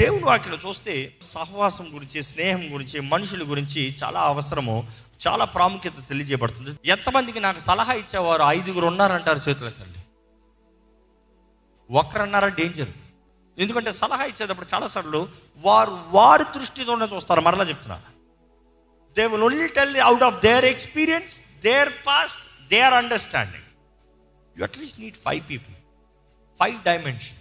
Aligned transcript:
దేవుని 0.00 0.24
వాక్యలో 0.24 0.58
చూస్తే 0.68 1.14
సహవాసం 1.22 1.86
గురించి 1.94 2.22
స్నేహం 2.22 2.74
గురించి 2.74 3.00
మనుషుల 3.00 3.42
గురించి 3.50 3.96
చాలా 4.04 4.20
అవసరము 4.20 4.88
చాలా 5.28 5.44
ప్రాముఖ్యత 5.44 6.08
తెలియజేయబడుతుంది. 6.08 6.70
ఎంతమందికి 6.84 7.40
నాకు 7.40 7.58
సలహా 7.58 7.92
ఇచ్చేవారు 7.92 8.42
ఐదుగురు 8.42 8.86
ఉన్నారంటారు 8.86 9.38
చేతులకండి 9.38 10.00
ఒక్కరన్నారా 11.90 12.48
డేంజర్ 12.48 12.88
ఎందుకంటే 13.58 13.92
సలహా 13.92 14.24
ఇచ్చేటప్పుడు 14.24 14.68
చాలాసార్లు 14.74 15.28
వారు 15.56 15.98
వారి 16.08 16.44
దృష్టితోనే 16.58 17.06
చూస్తారు. 17.06 17.40
మరలా 17.40 17.64
చెప్తున్నారు 17.64 18.06
they 19.16 19.26
will 19.26 19.42
only 19.42 19.68
tell 19.68 19.96
out 19.96 20.22
of 20.22 20.40
their 20.44 20.64
experience 20.64 21.34
their 21.64 21.92
past 22.06 22.68
their 22.70 22.94
understanding 22.94 23.68
you 24.58 24.62
at least 24.62 25.00
need 25.00 25.16
five 25.16 25.42
people 25.50 25.76
five 26.58 26.82
dimension 26.84 27.39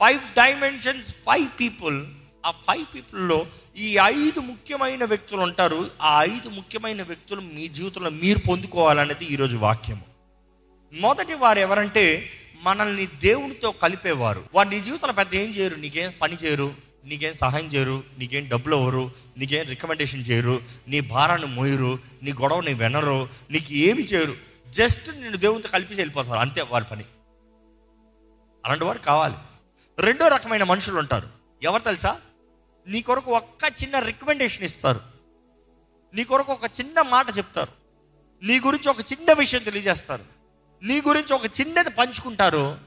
five 0.00 0.20
dimensions 0.20 1.12
five 1.12 1.60
people 1.60 2.06
ఆ 2.46 2.50
ఫైవ్ 2.50 2.94
పీపుల్లో 2.94 3.46
ఈ 3.76 3.98
ఐదు 3.98 4.40
ముఖ్యమైన 4.40 5.04
వ్యక్తులు 5.04 5.40
ఉంటారు. 5.40 5.90
ఆ 6.02 6.24
ఐదు 6.24 6.48
ముఖ్యమైన 6.48 7.02
వ్యక్తులు 7.02 7.40
మీ 7.40 7.68
జీవితంలో 7.68 8.10
మీరు 8.10 8.38
పొందుకోవాలనేది 8.38 9.24
ఈరోజు 9.24 9.56
వాక్యము. 9.56 10.00
మొదటి 10.92 11.34
వారు 11.34 11.58
ఎవరంటే 11.58 12.30
మనల్ని 12.62 13.06
దేవునితో 13.06 13.70
కలిపేవారు. 13.70 14.44
వారు 14.54 14.68
నీ 14.68 14.80
జీవితంలో 14.80 15.14
పెద్ద 15.14 15.34
ఏం 15.34 15.50
చేయరు? 15.50 15.76
నీకేం 15.76 16.12
పని 16.22 16.34
చేయరు? 16.34 16.74
నీకేం 17.04 17.32
సహాయం 17.32 17.66
చేయరు? 17.66 18.02
నీకేం 18.18 18.48
డబ్బులు 18.48 18.76
అవ్వరు 18.76 19.10
నీకేం 19.38 19.66
రికమెండేషన్ 19.68 20.24
చేయరు? 20.30 20.62
నీ 20.88 21.00
భారాన్ని 21.00 21.46
మోయరు? 21.46 21.98
నీ 22.22 22.32
గొడవని 22.32 22.74
వినరు? 22.74 23.28
నీకు 23.50 23.72
ఏమి 23.72 24.02
చేయరు? 24.02 24.34
జస్ట్ 24.70 25.20
నేను 25.20 25.36
దేవునితో 25.36 25.68
కలిపి 25.68 25.94
వెళ్ళిపోతారు. 25.94 26.38
అంతే 26.38 26.62
వారి 26.62 26.84
పని. 26.90 27.04
అలాంటి 28.64 28.84
వారు 28.84 28.98
కావాలి. 28.98 29.34
రెండో 30.00 30.28
రకమైన 30.28 30.64
మనుషులు 30.64 30.98
ఉంటారు. 30.98 31.28
ఎవరు 31.62 31.82
తెలుసా? 31.82 32.20
నీ 32.86 33.02
కొరకు 33.02 33.32
ఒక్క 33.32 33.82
చిన్న 33.82 33.98
రికమెండేషన్ 33.98 34.64
ఇస్తారు. 34.64 35.00
నీ 36.14 36.24
కొరకు 36.24 36.52
ఒక 36.52 36.64
చిన్న 36.64 37.02
మాట 37.02 37.38
చెప్తారు. 37.38 37.72
నీ 38.42 38.60
గురించి 38.60 38.90
ఒక 38.90 39.00
చిన్న 39.00 39.32
విషయం 39.32 39.62
తెలియజేస్తారు. 39.62 40.24
నీ 40.82 41.00
గురించి 41.00 41.34
ఒక 41.34 41.44
చిన్నది 41.44 41.90
పంచుకుంటారు. 41.90 42.78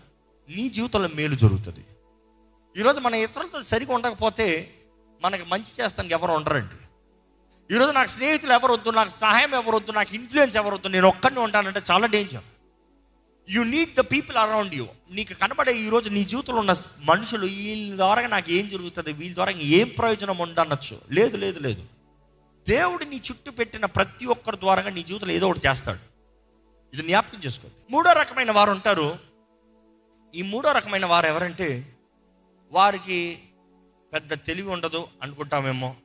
నీ 0.49 0.69
జీవితంలో 0.69 1.09
మేలు 1.13 1.35
జరుగుతుంది. 1.35 1.85
ఈరోజు 2.79 2.99
మన 2.99 3.13
ఇతరులతో 3.13 3.61
సరిగా 3.61 3.93
ఉండకపోతే 3.93 4.73
మనకి 5.21 5.43
మంచి 5.43 5.83
చేస్తానికి 5.83 6.13
ఎవరు 6.13 6.31
ఉండరండి. 6.31 6.75
ఈరోజు 7.75 7.91
నాకు 7.91 8.09
స్నేహితులు 8.09 8.53
ఎవరు 8.53 8.73
వద్దు 8.73 8.89
నాకు 8.89 9.09
సహాయం 9.09 9.55
ఎవరు 9.55 9.75
వద్దు 9.75 9.91
నాకు 9.91 10.15
ఇన్ఫ్లుయెన్స్ 10.15 10.57
ఎవరు 10.57 10.75
వద్దు 10.75 10.87
నేను 10.87 11.07
ఒక్కడిని 11.07 11.39
ఉంటానంటే 11.39 11.81
చాలా 11.91 12.07
danger 12.07 12.43
you 13.49 13.63
need 13.63 13.93
the 13.93 13.99
people 13.99 14.37
around 14.37 14.75
you 14.75 14.87
నీకు 15.11 15.33
కనబడే 15.33 15.77
ఈరోజు 15.77 16.09
నీ 16.09 16.23
జీవితంలో 16.23 16.59
ఉన్న 16.59 16.73
మనుషులు 16.99 17.45
వీళ్ళ 17.45 17.95
ద్వారా 17.95 18.27
నాకు 18.27 18.51
ఏం 18.51 18.69
జరుగుతుంది? 18.69 19.11
వీళ్ళ 19.11 19.35
ద్వారా 19.35 19.51
ఏం 19.51 19.87
ప్రయోజనం 19.87 20.37
ఉండనొచ్చు? 20.37 21.01
లేదు 21.11 21.37
లేదు 21.37 21.59
లేదు. 21.59 21.85
దేవుడు 22.67 23.03
నీ 23.05 23.15
చుట్టూ 23.15 23.51
పెట్టిన 23.51 23.85
ప్రతి 23.85 24.25
ఒక్కరి 24.25 24.57
ద్వారా 24.57 24.89
నీ 24.89 25.03
జీవితంలో 25.03 25.33
ఏదో 25.33 25.49
ఒకటి 25.49 25.67
చేస్తాడు. 25.67 25.99
ఇది 26.93 27.01
జ్ఞాపకం 27.01 27.39
చేసుకోండి 27.39 27.93
మూడో 27.93 28.11
రకమైన 28.11 28.51
వారు 28.51 28.71
ఉంటారు. 28.71 29.19
ఈ 30.35 30.41
మూడో 30.41 30.71
రకమైన 30.71 31.05
వారు 31.05 31.27
ఎవరంటే 31.27 31.95
వారికి 32.71 33.39
పెద్ద 34.13 34.33
తెలివి 34.33 34.69
ఉండదు 34.69 35.07
అనుకుంటామేమో. 35.21 35.95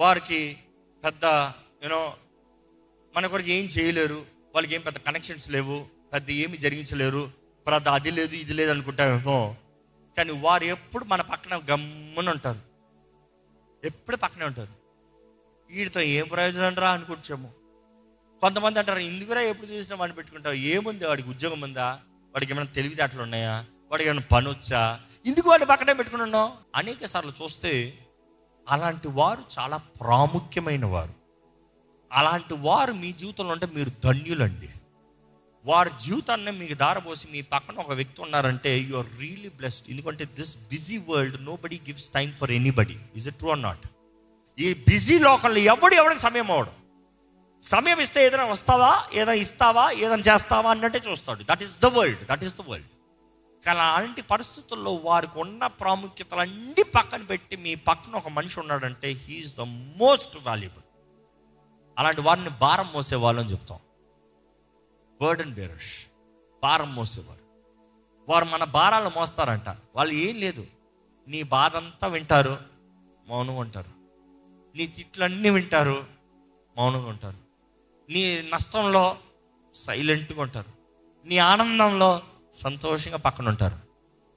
వారికి 0.00 0.56
పెద్ద 1.04 1.24
యూనో 1.82 2.14
మన 3.16 3.26
కొరకు 3.26 3.48
ఏం 3.48 3.64
చేయలేరు. 3.64 4.26
వాళ్ళకి 4.54 4.74
ఏం 4.74 4.80
పెద్ద 4.80 4.98
కనెక్షన్స్ 4.98 5.50
లేవు. 5.50 5.93
పెద్ద 6.14 6.30
ఏమి 6.30 6.56
జరిగించలేరు. 6.56 7.30
పెద్ద 7.66 7.88
అది 7.88 8.10
లేదు 8.10 8.34
ఇది 8.34 8.52
లేదు 8.52 8.70
అనుకుంటామేమో 8.70 9.56
కానీ 10.16 10.32
వారు 10.32 10.64
ఎప్పుడు 10.64 11.04
మన 11.04 11.20
పక్కన 11.20 11.60
గమ్మున 11.70 12.30
ఉంటారు. 12.30 12.58
ఎప్పుడు 13.84 14.16
పక్కనే 14.16 14.44
ఉంటారు. 14.44 14.72
వీడితో 15.70 16.00
ఏం 16.00 16.28
ప్రయోజనం 16.28 16.74
రా 16.74 16.90
అనుకుంటాము 16.90 17.52
కొంతమంది 18.40 18.78
అంటారు 18.78 18.98
ఇందుకురా 18.98 19.40
ఎప్పుడు 19.40 19.66
చూసినా 19.66 19.96
వాడిని 19.96 20.16
పెట్టుకుంటావు? 20.16 20.54
ఏముంది? 20.54 21.06
వాడికి 21.06 21.28
ఉద్యోగం 21.28 21.60
ఉందా? 21.60 22.00
వాడికి 22.34 22.52
ఏమైనా 22.52 22.70
తెలివితేటలు 22.70 23.22
ఉన్నాయా? 23.22 23.64
వాడికి 23.90 24.08
ఏమైనా 24.08 24.22
పని 24.32 24.48
వచ్చా? 24.48 25.00
ఇందుకు 25.26 25.50
వాడిని 25.50 25.66
పక్కనే 25.66 25.92
పెట్టుకుని 25.92 26.22
ఉన్నావు? 26.22 26.52
అనేక 26.76 27.06
సార్లు 27.06 27.32
చూస్తే 27.42 27.98
అలాంటి 28.68 29.08
వారు 29.08 29.44
చాలా 29.58 29.76
ప్రాముఖ్యమైన 29.76 30.84
వారు. 30.84 31.14
అలాంటి 32.12 32.54
వారు 32.54 32.92
మీ 32.92 33.12
జీవితంలో 33.12 33.52
ఉంటే 33.52 33.66
మీరు 33.66 33.90
ధన్యులండి. 34.04 34.68
వారి 35.64 35.90
జీవితాన్ని 36.04 36.52
మీకు 36.52 36.74
దారపోసి 36.74 37.28
మీ 37.30 37.40
పక్కన 37.42 37.76
ఒక 37.78 37.92
వ్యక్తి 37.92 38.22
ఉన్నారంటే 38.22 38.78
యు 38.78 38.96
ఆర్ 38.96 39.10
రియలీ 39.20 39.48
బ్లెస్డ్ 39.48 39.90
ఎందుకంటే 39.90 40.24
this 40.24 40.58
busy 40.58 40.96
world 41.08 41.44
nobody 41.56 41.80
gives 41.88 42.10
time 42.10 42.32
for 42.32 42.50
anybody 42.50 42.96
is 43.16 43.28
it 43.28 43.36
true 43.36 43.50
or 43.50 43.62
not 43.62 43.84
ఈ 44.58 44.74
బిజీ 44.74 45.18
లోకల్లో 45.18 45.58
ఎవడు 45.72 45.94
ఎవడికి 45.94 46.20
సమయం 46.20 46.50
అవడం 46.50 46.74
సమయం 47.62 48.00
ఇస్తే 48.00 48.26
ఏదైనా 48.26 48.44
వస్తావా? 48.44 49.04
ఏదైనా 49.12 49.32
ఇస్తావా? 49.32 49.90
ఏదైనా 49.90 50.22
చేస్తావా? 50.32 50.70
అన్నట్టే 50.70 51.00
చూస్తాడు. 51.10 51.42
That 51.42 51.62
is 51.62 51.80
the 51.80 51.84
world 51.84 52.24
that 52.24 52.44
is 52.44 52.56
the 52.56 52.60
world 52.68 52.90
కానీ 53.64 53.80
అలాంటి 53.80 54.22
పరిస్థితుల్లో 54.22 54.94
వారికి 54.94 55.38
ఉన్న 55.38 55.66
ప్రాముఖ్యతలన్నీ 55.66 56.82
పక్కన 56.82 57.22
పెట్టి 57.22 57.56
మీ 57.56 57.74
పక్కన 57.74 58.16
ఒక 58.16 58.28
మనిషి 58.28 58.60
ఉన్నాడంటే 58.60 59.08
హీఈస్ 59.12 59.56
ద 59.56 59.60
మోస్ట్ 60.00 60.36
వాల్యుబుల్ 60.46 60.84
అలాంటి 61.98 62.20
వారిని 62.20 62.50
భారం 62.60 62.88
మోసే 62.94 63.16
వాళ్ళని 63.16 63.50
చెప్తాం. 63.50 63.78
బర్డన్ 65.22 65.54
బేరర్స్ 65.54 66.06
భారం 66.62 66.94
మోసేవారు. 66.94 67.44
వారు 68.28 68.44
మన 68.44 68.64
భారాలు 68.64 69.08
మోస్తారంట. 69.08 69.68
వాళ్ళు 69.68 70.14
ఏం 70.14 70.36
లేదు. 70.36 70.66
నీ 71.28 71.42
బాధ 71.42 71.76
అంతా 71.76 72.08
వింటారు. 72.08 72.58
మౌనంగా 73.28 73.58
ఉంటారు. 73.58 73.90
నీ 74.76 74.86
తిట్లన్నీ 74.86 75.50
వింటారు. 75.50 76.04
మౌనంగా 76.78 77.08
ఉంటారు. 77.08 77.36
నీ 78.12 78.50
నష్టంలో 78.54 79.16
సైలెంట్గా 79.74 80.42
ఉంటారు. 80.42 80.72
నీ 81.28 81.38
ఆనందంలో 81.38 82.22
సంతోషంగా 82.52 83.16
పక్కన 83.16 83.48
ఉంటారు. 83.48 83.76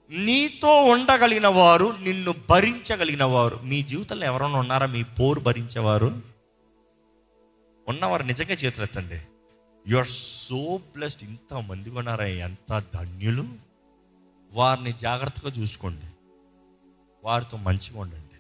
నీతో 0.10 0.84
ఉండగలిగిన 0.84 1.48
వారు 1.48 1.96
నిన్ను 2.02 2.36
భరించగలిగిన 2.50 3.24
వారు. 3.24 3.58
మీ 3.58 3.84
జీవితంలో 3.84 4.26
ఎవరైనా 4.26 4.60
ఉన్నారా? 4.60 4.88
మీ 4.88 5.04
పోరు 5.04 5.40
భరించేవారు? 5.40 6.22
ఉన్నవారు 7.88 8.24
నిజంగా 8.24 8.54
చేతులు 8.54 8.84
ఎత్తండి 8.84 9.22
యు 9.90 9.98
ఆర్ 9.98 10.08
సో 10.08 10.78
బ్లెస్డ్ 10.78 11.24
ఇంత 11.24 11.54
మంది 11.54 11.90
ఉన్నారా 11.90 12.26
ఎంత 12.26 12.84
ధన్యులు? 12.96 13.48
వారిని 14.52 14.94
జాగ్రత్తగా 14.94 15.52
చూసుకోండి. 15.52 16.06
వారితో 17.24 17.58
మంచిగా 17.58 18.00
ఉండండి. 18.00 18.40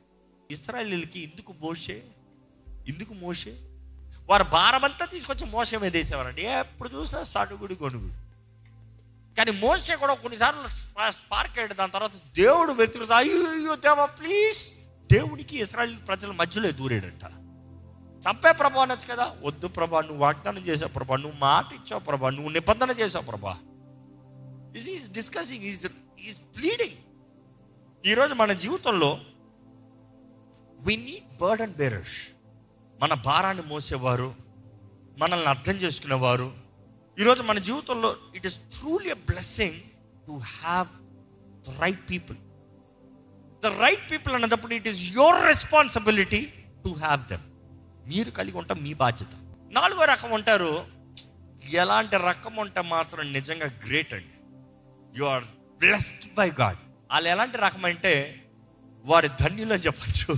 ఇస్రాయలీలకి 0.53 1.23
ఎందుకు 1.23 1.55
మోసే 1.61 2.03
ఎందుకు 2.87 3.13
మోసే 3.13 3.51
వారు 4.29 4.43
భారమంతా 4.43 5.05
తీసుకొచ్చి 5.05 5.45
మోసం 5.45 5.81
మీద 5.81 5.93
వేసేవారండి. 5.93 6.41
ఎప్పుడు 6.41 6.89
చూసినా 6.89 7.23
సడుగుడి 7.23 7.77
గొనుగుడు. 7.83 8.13
కానీ 9.35 9.51
మోసే 9.51 9.95
కూడా 9.95 10.13
కొన్నిసార్లు 10.13 10.69
స్పార్క్ 11.11 11.59
అయ్యాడు. 11.59 11.73
దాని 11.73 11.91
తర్వాత 11.91 12.11
దేవుడు 12.35 12.71
వెతుకుతా 12.71 13.17
అయ్యో 13.17 13.75
దేవా 13.75 14.05
ప్లీజ్ 14.05 14.73
దేవుడికి 15.13 15.61
ఇస్రాయల్ 15.61 15.97
ప్రజల 16.07 16.31
మధ్యలో 16.31 16.71
దూరేడంట. 16.71 17.21
చంపే 18.25 18.51
ప్రభా 18.51 18.81
అనొచ్చు 18.81 19.07
కదా. 19.13 19.25
వద్దు 19.43 19.67
ప్రభా 19.67 20.01
నువ్వు 20.01 20.21
వాగ్దానం 20.25 20.61
చేసావు 20.61 20.91
ప్రభా 20.91 21.17
నువ్వు 21.17 21.37
మాట 21.39 21.73
ఇచ్చావు 21.73 22.01
ప్రభా 22.01 22.29
నువ్వు 22.29 22.49
నిబంధన 22.49 22.91
చేసావు 22.91 23.25
ప్రభా. 23.25 23.53
Is 24.77 24.89
is 24.89 25.11
discussing 25.11 25.63
is 25.63 25.83
is 26.19 26.39
pleading 26.57 26.97
ఈరోజు 28.03 28.33
మన 28.33 28.51
జీవితంలో 28.63 29.19
వి 30.79 30.95
నీడ్ 30.97 31.29
బర్డన్ 31.41 31.73
బేరర్స్ 31.73 32.17
మన 33.01 33.13
భారాన్ని 33.13 33.63
మోసేవారు 33.63 34.29
మనల్ని 35.19 35.49
అర్థం 35.49 35.75
చేసుకునేవారు. 35.75 36.47
ఈరోజు 37.17 37.43
మన 37.43 37.59
జీవితంలో 37.59 38.09
it 38.35 38.45
is 38.45 38.57
truly 38.75 39.09
a 39.09 39.19
blessing 39.29 39.79
to 40.27 40.31
have 40.31 40.89
the 41.67 41.81
right 41.81 42.03
people 42.11 42.37
the 43.61 43.71
right 43.83 44.11
people 44.11 44.33
అన్నప్పుడు 44.33 44.73
it 44.73 44.87
is 44.87 45.01
your 45.15 45.39
responsibility 45.45 46.41
to 46.83 46.89
have 46.89 47.21
them 47.29 47.45
మీరు 48.07 48.31
కలిగి 48.31 48.57
ఉంటాం 48.57 48.83
మీ 48.83 48.93
బాధ్యత. 48.93 49.29
నాలుగో 49.71 50.05
రకం 50.05 50.31
ఉంటారు 50.31 50.85
ఎలాంటి 51.69 52.17
రకం 52.17 52.55
ఉంటే 52.55 52.81
మాత్రం 52.81 53.33
నిజంగా 53.33 53.65
గ్రేట్ 53.87 54.13
అండి. 54.13 54.33
You 55.19 55.25
are 55.25 55.43
blessed 55.77 56.35
by 56.35 56.51
God 56.51 56.77
వాళ్ళు 57.11 57.29
ఎలాంటి 57.29 57.57
రకం 57.57 57.85
అంటే 57.85 58.43
వారి 59.05 59.29
ధన్యులు 59.41 59.73
అని 59.73 59.81
చెప్పచ్చు. 59.81 60.35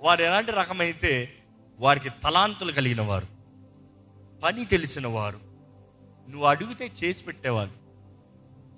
వారు 0.00 0.22
ఎలాంటి 0.22 0.52
రకమైతే 0.52 1.34
వారికి 1.78 2.10
తలాంతులు 2.10 2.72
కలిగిన 2.72 3.00
వారు. 3.00 3.26
పని 4.42 4.64
తెలిసిన 4.64 5.06
వారు. 5.06 5.40
నువ్వు 6.30 6.46
అడిగితే 6.46 6.92
చేసి 7.04 7.24
పెట్టేవారు 7.24 7.70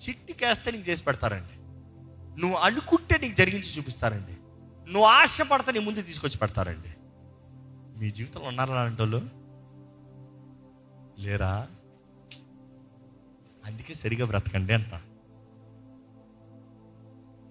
చిట్టికేస్తే 0.08 0.70
నీకు 0.70 0.90
చేసి 0.90 1.04
పెడతారండి. 1.04 1.58
నువ్వు 2.40 2.56
అనుకుంటే 2.56 3.18
నీకు 3.18 3.34
జరిగించి 3.34 3.78
చూపిస్తారండి. 3.78 4.32
నువ్వు 4.92 5.08
ఆశపడితే 5.08 5.72
నీ 5.72 5.78
ముందు 5.78 6.02
తీసుకొచ్చి 6.02 6.38
పెడతారండి. 6.38 6.88
మీ 7.98 8.10
జీవితంలో 8.10 8.48
ఉన్నారా 8.48 8.80
అలాంటి 8.80 9.02
వాళ్ళు 9.02 9.18
లేరా? 11.18 11.68
అందుకే 13.64 13.94
సరిగా 13.94 14.26
బ్రతకండి 14.26 14.72
అంట. 14.72 14.94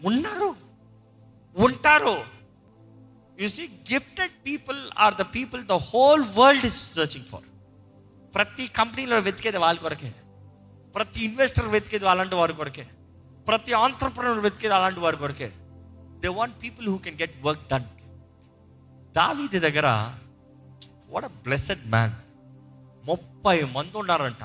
ఉన్నారు. 0.06 0.56
ఉంటారు. 1.58 2.18
You 3.40 3.48
see 3.48 3.68
gifted 3.94 4.32
people 4.46 4.78
are 4.98 5.16
the 5.16 5.22
people 5.22 5.66
the 5.66 5.72
whole 5.72 6.26
world 6.38 6.66
is 6.66 6.94
searching 6.94 7.26
for 7.26 7.42
ప్రతి 8.36 8.68
కంపెనీలో 8.68 9.20
వెతికేది 9.20 9.58
వాళ్ళ 9.58 9.80
కొరకే. 9.80 10.14
ప్రతి 10.96 11.26
ఇన్వెస్టర్ 11.26 11.68
వెతికేది 11.68 12.10
అలాంటి 12.10 12.36
వారి 12.36 12.54
కొరకే. 12.54 12.88
ప్రతి 13.48 13.74
ఆంటర్ప్రినర్ 13.74 14.40
వెతికేది 14.40 14.74
అలాంటి 14.74 15.00
వారి 15.00 15.18
కొరకే. 15.18 15.52
They 16.20 16.28
want 16.28 16.64
people 16.64 16.88
who 16.88 16.98
can 16.98 17.22
get 17.22 17.44
work 17.44 17.70
done 17.72 17.84
దావీది 19.14 19.60
దగ్గర 19.60 20.18
వాట్ 21.10 21.26
అ 21.26 21.28
బ్లెస్డ్ 21.28 21.90
మ్యాన్ 21.90 22.12
ముప్పై 23.06 23.64
మంది 23.64 23.98
ఉన్నారంట 23.98 24.44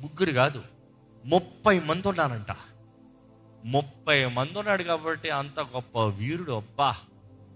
ముగ్గురు 0.00 0.32
కాదు. 0.32 0.62
ముప్పై 1.24 1.80
మంది 1.80 2.08
ఉన్నారంట 2.08 2.56
ముప్పై 3.64 4.26
మంది 4.26 4.58
ఉన్నాడు 4.58 4.82
కాబట్టి 4.82 5.30
అంత 5.30 5.60
గొప్ప 5.60 5.98
వీరుడు 5.98 6.52
అబ్బా. 6.52 6.96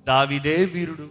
దావిదే 0.07 0.65
వీరుడు. 0.65 1.11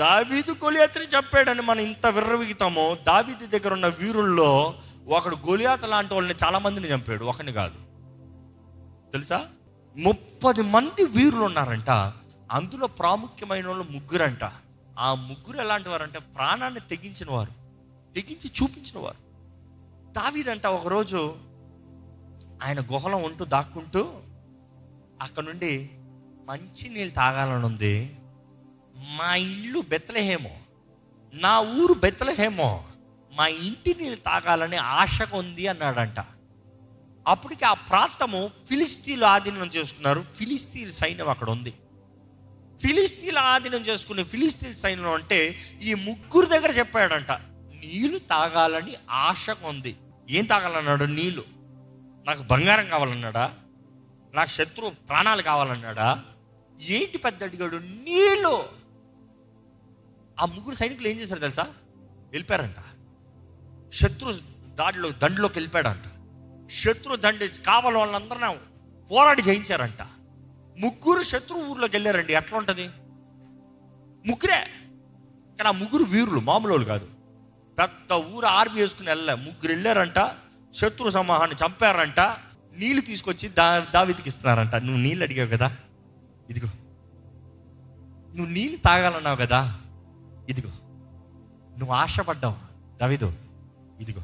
దావీదు 0.00 0.52
గొలియాతని 0.52 1.04
చెప్పాడని 1.04 1.62
మనం 1.62 1.80
ఇంత 1.80 2.06
విర్రవిగుతామో 2.06 2.96
దావీదు 3.06 3.46
దగ్గర 3.46 3.72
ఉన్న 3.72 3.86
వీరుల్లో 3.86 4.74
ఒకడు 5.06 5.36
గొలియాత 5.36 5.84
లాంటి 5.84 6.14
వాళ్ళని 6.14 6.34
చాలా 6.44 6.58
మందిని 6.58 6.88
చంపాడు. 6.88 7.24
ఒకని 7.24 7.52
కాదు. 7.52 7.74
తెలుసా? 9.12 9.46
ముప్పది 9.96 10.62
మంది 10.62 11.04
వీరులు 11.04 11.44
ఉన్నారంట 11.44 11.90
అందులో 12.52 12.86
ప్రాముఖ్యమైన 12.86 13.66
వాళ్ళు 13.66 13.84
ముగ్గురంట. 13.90 14.44
ఆ 14.98 15.14
ముగ్గురు 15.14 15.58
ఎలాంటి 15.58 15.88
అంటే 15.94 16.18
ప్రాణాన్ని 16.18 16.80
తెగించిన 16.80 17.30
వారు 17.30 17.52
తెగించి 18.14 18.50
చూపించిన 18.62 18.98
వారు 18.98 19.28
దావీదంట 20.12 20.66
ఒకరోజు 20.66 21.36
ఆయన 22.62 22.80
గుహలో 22.80 23.16
ఉంటూ 23.16 23.44
దాక్కుంటూ 23.44 24.20
అక్కడ 25.22 25.44
నుండి 25.44 25.90
మంచి 26.48 26.88
నీళ్ళు 26.88 27.14
తాగాలని 27.14 27.66
ఉంది. 27.66 28.18
మా 28.96 29.34
ఇల్లు 29.34 29.80
బెత్తలహేమో 29.80 30.56
నా 31.34 31.60
ఊరు 31.60 31.94
బెత్తలహేమో 31.94 32.84
మా 33.32 33.46
ఇంటి 33.46 33.94
నీళ్ళు 33.94 34.16
తాగాలని 34.16 34.76
ఆశగా 34.76 35.36
ఉంది 35.38 35.66
అన్నాడంట. 35.66 36.20
అప్పటికి 37.26 37.64
ఆ 37.64 37.74
ప్రాంతము 37.74 38.50
ఫిలిస్తీన్లు 38.68 39.26
ఆధీనం 39.26 39.66
చేసుకున్నారు 39.66 40.24
ఫిలిస్తీన్ 40.34 40.92
సైన్యం 40.92 41.28
అక్కడ 41.28 41.50
ఉంది. 41.50 41.74
ఫిలిస్తీన్ల 42.82 43.38
ఆధీనం 43.38 43.80
చేసుకునే 43.80 44.24
ఫిలిస్తీన్ 44.24 44.74
సైన్యం 44.74 45.14
అంటే 45.14 45.60
ఈ 45.82 45.94
ముగ్గురు 45.94 46.46
దగ్గర 46.46 46.70
చెప్పాడంట 46.70 47.32
నీళ్ళు 47.84 48.18
తాగాలని 48.18 48.96
ఆశ 49.10 49.46
ఉంది. 49.50 49.96
ఏం 50.30 50.44
తాగాలన్నాడు? 50.44 51.04
నీళ్ళు. 51.04 51.44
నాకు 52.26 52.42
బంగారం 52.42 52.88
కావాలన్నాడా? 52.88 53.54
నాకు 54.34 54.50
శత్రువు 54.50 54.90
ప్రాణాలు 54.90 55.42
కావాలన్నాడా? 55.42 56.24
ఏంటి 56.80 57.18
పెద్ద 57.18 57.44
అడిగాడు? 57.44 57.76
నీళ్ళు 57.76 58.68
ఆ 60.40 60.44
ముగ్గురు 60.44 60.74
సైనికులు 60.74 61.08
ఏం 61.08 61.18
చేశారు 61.18 61.40
తెలుసా? 61.40 61.62
వెళ్ళిపోయారంట. 62.30 62.76
శత్రు 63.94 64.32
దాడిలో 64.74 65.10
దండిలోకి 65.10 65.58
వెళ్ళిపోయాడంట. 65.58 66.04
శత్రు 66.70 67.16
దండి 67.16 67.48
కావాలి 67.48 67.96
వాళ్ళందరూ 67.96 68.56
పోరాడి 69.10 69.42
జయించారంట. 69.42 70.02
ముగ్గురు 70.78 71.22
శత్రు 71.22 71.56
ఊర్లోకి 71.56 71.96
వెళ్ళారండి. 71.96 72.32
ఎట్లా 72.32 72.58
ఉంటుంది? 72.58 72.88
ముగ్గురే. 74.26 74.60
కానీ 75.58 75.68
ఆ 75.68 75.70
ముగ్గురు 75.70 76.04
వీరులు 76.04 76.40
మామూలు 76.40 76.72
వాళ్ళు 76.72 76.86
కాదు. 76.86 77.08
పెద్ద 77.78 78.12
ఊరు 78.12 78.46
ఆర్మీ 78.46 78.80
వేసుకుని 78.80 79.08
వెళ్ళలే. 79.08 79.34
ముగ్గురు 79.34 79.68
వెళ్ళారంట 79.68 80.32
శత్రు 80.74 81.10
సమూహాన్ని 81.10 81.56
చంపారంట 81.56 82.20
నీళ్ళు 82.78 83.00
తీసుకొచ్చి 83.00 83.48
దా 83.48 83.78
దావితికి 83.94 84.28
ఇస్తున్నారంట. 84.28 84.74
నువ్వు 84.74 85.02
నీళ్ళు 85.02 85.24
అడిగావు 85.24 85.48
కదా? 85.48 85.76
ఇదిగో. 86.50 86.68
నువ్వు 88.36 88.52
నీళ్ళు 88.52 88.76
తాగాలన్నావు 88.76 89.36
కదా? 89.36 89.80
ఇదిగో. 90.48 90.70
నువ్వు 91.78 91.92
ఆశపడ్డావు. 91.92 92.56
దావిదు 93.00 93.32
ఇదిగో. 94.00 94.22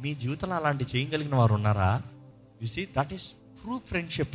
మీ 0.00 0.14
జీవితంలో 0.14 0.54
అలాంటి 0.54 0.86
చేయగలిగిన 0.96 1.34
వారు 1.34 1.54
ఉన్నారా? 1.54 2.02
You 2.62 2.66
see 2.66 2.88
that 2.98 3.12
is 3.12 3.32
true 3.32 3.78
friendship 3.78 4.34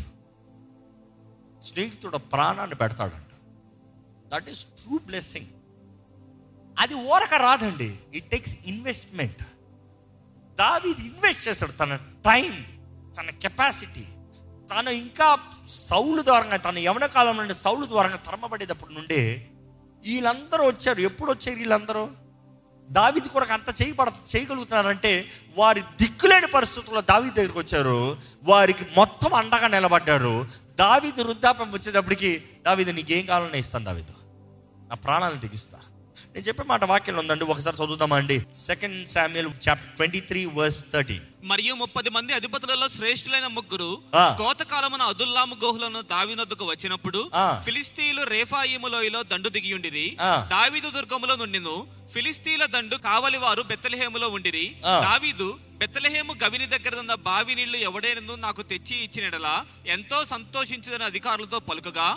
స్నేహితుడు 1.61 2.17
ప్రాణాన్ని 2.17 2.75
పెడతాడంట. 2.75 3.31
దట్ 4.33 4.49
ఈస్ 4.49 4.65
ట్రూ 4.65 4.97
బ్లెస్సింగ్ 4.97 5.47
అది 6.79 6.93
ఓరక 6.93 7.33
రాదండి. 7.33 7.97
ఇట్ 8.13 8.29
టేక్స్ 8.31 8.55
ఇన్వెస్ట్మెంట్ 8.65 9.43
దావీది 10.59 11.01
ఇన్వెస్ట్ 11.01 11.47
చేస్తాడు 11.47 11.71
తన 11.71 11.95
టైం 12.25 12.51
తన 13.17 13.29
కెపాసిటీ 13.29 14.05
తను 14.69 14.89
ఇంకా 14.89 15.27
సౌలు 15.67 16.21
ద్వారా 16.21 16.57
తన 16.57 16.77
యవన 16.77 17.05
కాలం 17.05 17.37
నుండి 17.37 17.53
సౌలు 17.53 17.85
ద్వారా 17.85 18.09
తరమబడేటప్పటి 18.09 18.93
నుండి 18.93 19.47
వీళ్ళందరూ 20.05 20.67
వచ్చారు. 20.67 21.01
ఎప్పుడు 21.01 21.31
వచ్చారు 21.31 21.57
వీళ్ళందరూ? 21.57 22.03
దావిది 22.91 23.29
కొరకు 23.29 23.53
అంత 23.53 23.81
చేయబడ 23.81 24.11
చేయగలుగుతున్నారంటే 24.35 25.25
వారి 25.57 25.81
దిక్కులేని 25.81 26.47
పరిస్థితుల్లో 26.47 27.01
దావిది 27.01 27.35
దగ్గరికి 27.35 27.57
వచ్చారు. 27.57 28.17
వారికి 28.43 28.85
మొత్తం 28.97 29.33
అండగా 29.33 29.67
నిలబడ్డారు. 29.67 30.47
దావిది 30.79 31.23
వృద్ధాప్యం 31.23 31.71
వచ్చేటప్పటికి 31.71 32.43
దావిది 32.65 32.93
నీకేం 32.93 33.25
కావాలని 33.25 33.59
ఇస్తాను 33.59 33.85
దావిదు. 33.85 34.13
నా 34.89 34.95
ప్రాణాలను 34.95 35.39
తెగిస్తా. 35.39 35.80
నేను 36.27 36.45
చెప్పే 36.47 36.63
మాట 36.65 36.83
వాక్యం 36.85 37.17
ఉందండి 37.17 37.45
ఒకసారి 37.51 37.77
చదువుతామా 37.77 38.17
అండి 38.17 38.37
second 38.61 38.99
Samuel 39.09 39.49
chapter 39.65 39.91
twenty 39.97 40.21
three 40.29 40.41
verse 40.57 40.79
thirty 40.93 41.17
మరియు 41.45 41.73
ముప్పది 41.75 42.09
మంది 42.09 42.31
అధిపతులలో 42.33 42.87
శ్రేష్ఠులైన 42.89 43.47
ముగ్గురు. 43.53 43.87
కోతకాలమున 44.39 45.03
అదుల్లాము 45.11 45.55
గుహలను 45.61 46.01
దావినొద్దకు 46.11 46.65
వచ్చినప్పుడు. 46.65 47.19
ఫిలిస్తీన్లు 47.65 48.23
రేఫాయిము 48.31 48.87
లోయలో 48.87 49.21
దండు 49.31 49.49
దిగియుండిరి 49.55 50.05
ఆ. 50.21 50.31
దావీదు 50.51 50.89
దుర్గములో 50.89 51.35
నుండిను 51.35 51.75
ఫిలిస్తీన్ల 52.13 52.65
దండు 52.67 52.95
కావలి 53.05 53.37
వారు 53.37 53.61
బెత్తలహేములో 53.63 54.27
ఉండిరి. 54.29 54.65
దావీదు 55.05 55.47
బెత్తలహేము 55.81 56.33
గవిని 56.41 56.67
దగ్గర 56.67 56.93
ఉన్న 56.99 57.13
బావి 57.25 57.55
నీళ్ళు 57.55 57.79
ఎవడైనను 57.87 58.35
నాకు 58.43 58.63
తెచ్చి 58.71 58.95
ఇచ్చినడలా 59.03 59.55
ఎంతో 59.91 60.19
సంతోషించదని 60.31 61.03
అధికారులతో 61.03 61.59
పలుకగా 61.69 62.09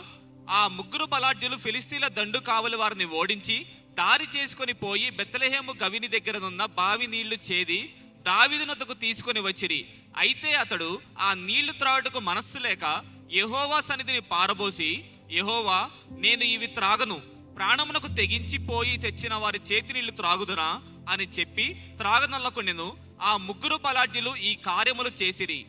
ఆ 0.53 0.63
ముగ్గురు 0.75 1.07
బలాఢ్యులు 1.07 1.57
ఫిలిస్తీన్ల 1.59 2.09
దండు 2.17 2.39
కావలి 2.49 2.77
వారిని 2.77 3.07
ఓడించి 3.15 3.57
దారి 3.95 4.27
చేసుకొని 4.37 4.73
పోయి 4.73 5.11
బెత్తలహేము 5.11 5.75
గవిని 5.83 6.09
దగ్గరనున్న 6.09 6.65
బావి 6.65 7.07
నీళ్ళు 7.07 7.37
చేది 7.53 7.95
దావిదినతకు 8.27 8.93
తీసుకొని 8.95 9.41
వచ్చిరి. 9.41 9.85
అయితే 10.17 10.53
అతడు 10.53 11.01
ఆ 11.19 11.35
నీళ్ళు 11.35 11.73
త్రాగుటకు 11.73 12.21
మనస్సు 12.21 12.59
లేక 12.59 13.03
యహోవా 13.33 13.81
సన్నిధిని 13.81 14.21
పారబోసి 14.21 15.05
యహోవా 15.33 15.91
నేను 16.19 16.45
ఇవి 16.45 16.67
త్రాగను. 16.67 17.21
ప్రాణమునకు 17.57 18.09
తెగించి 18.09 18.59
పోయి 18.59 18.97
తెచ్చిన 18.97 19.35
వారి 19.35 19.61
చేతి 19.73 19.93
నీళ్ళు 19.93 20.13
త్రాగుదునా? 20.13 20.83
అని 21.09 21.25
చెప్పి 21.25 21.95
త్రాగనల్లకొనెను 21.97 22.97
ఆ 23.23 23.37
ముగ్గురు 23.37 23.77
బలాఢ్యులు 23.85 24.37
ఈ 24.37 24.55
కార్యములు 24.55 25.11
చేసిరి. 25.23 25.67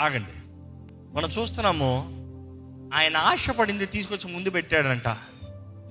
ఆగండి. 0.00 0.36
మనం 1.16 1.28
చూస్తున్నాము 1.30 1.90
ఆయన 2.96 3.16
ఆశపడింది 3.16 3.86
తీసుకొచ్చి 3.86 4.32
ముందు 4.32 4.50
పెట్టాడంట. 4.50 5.33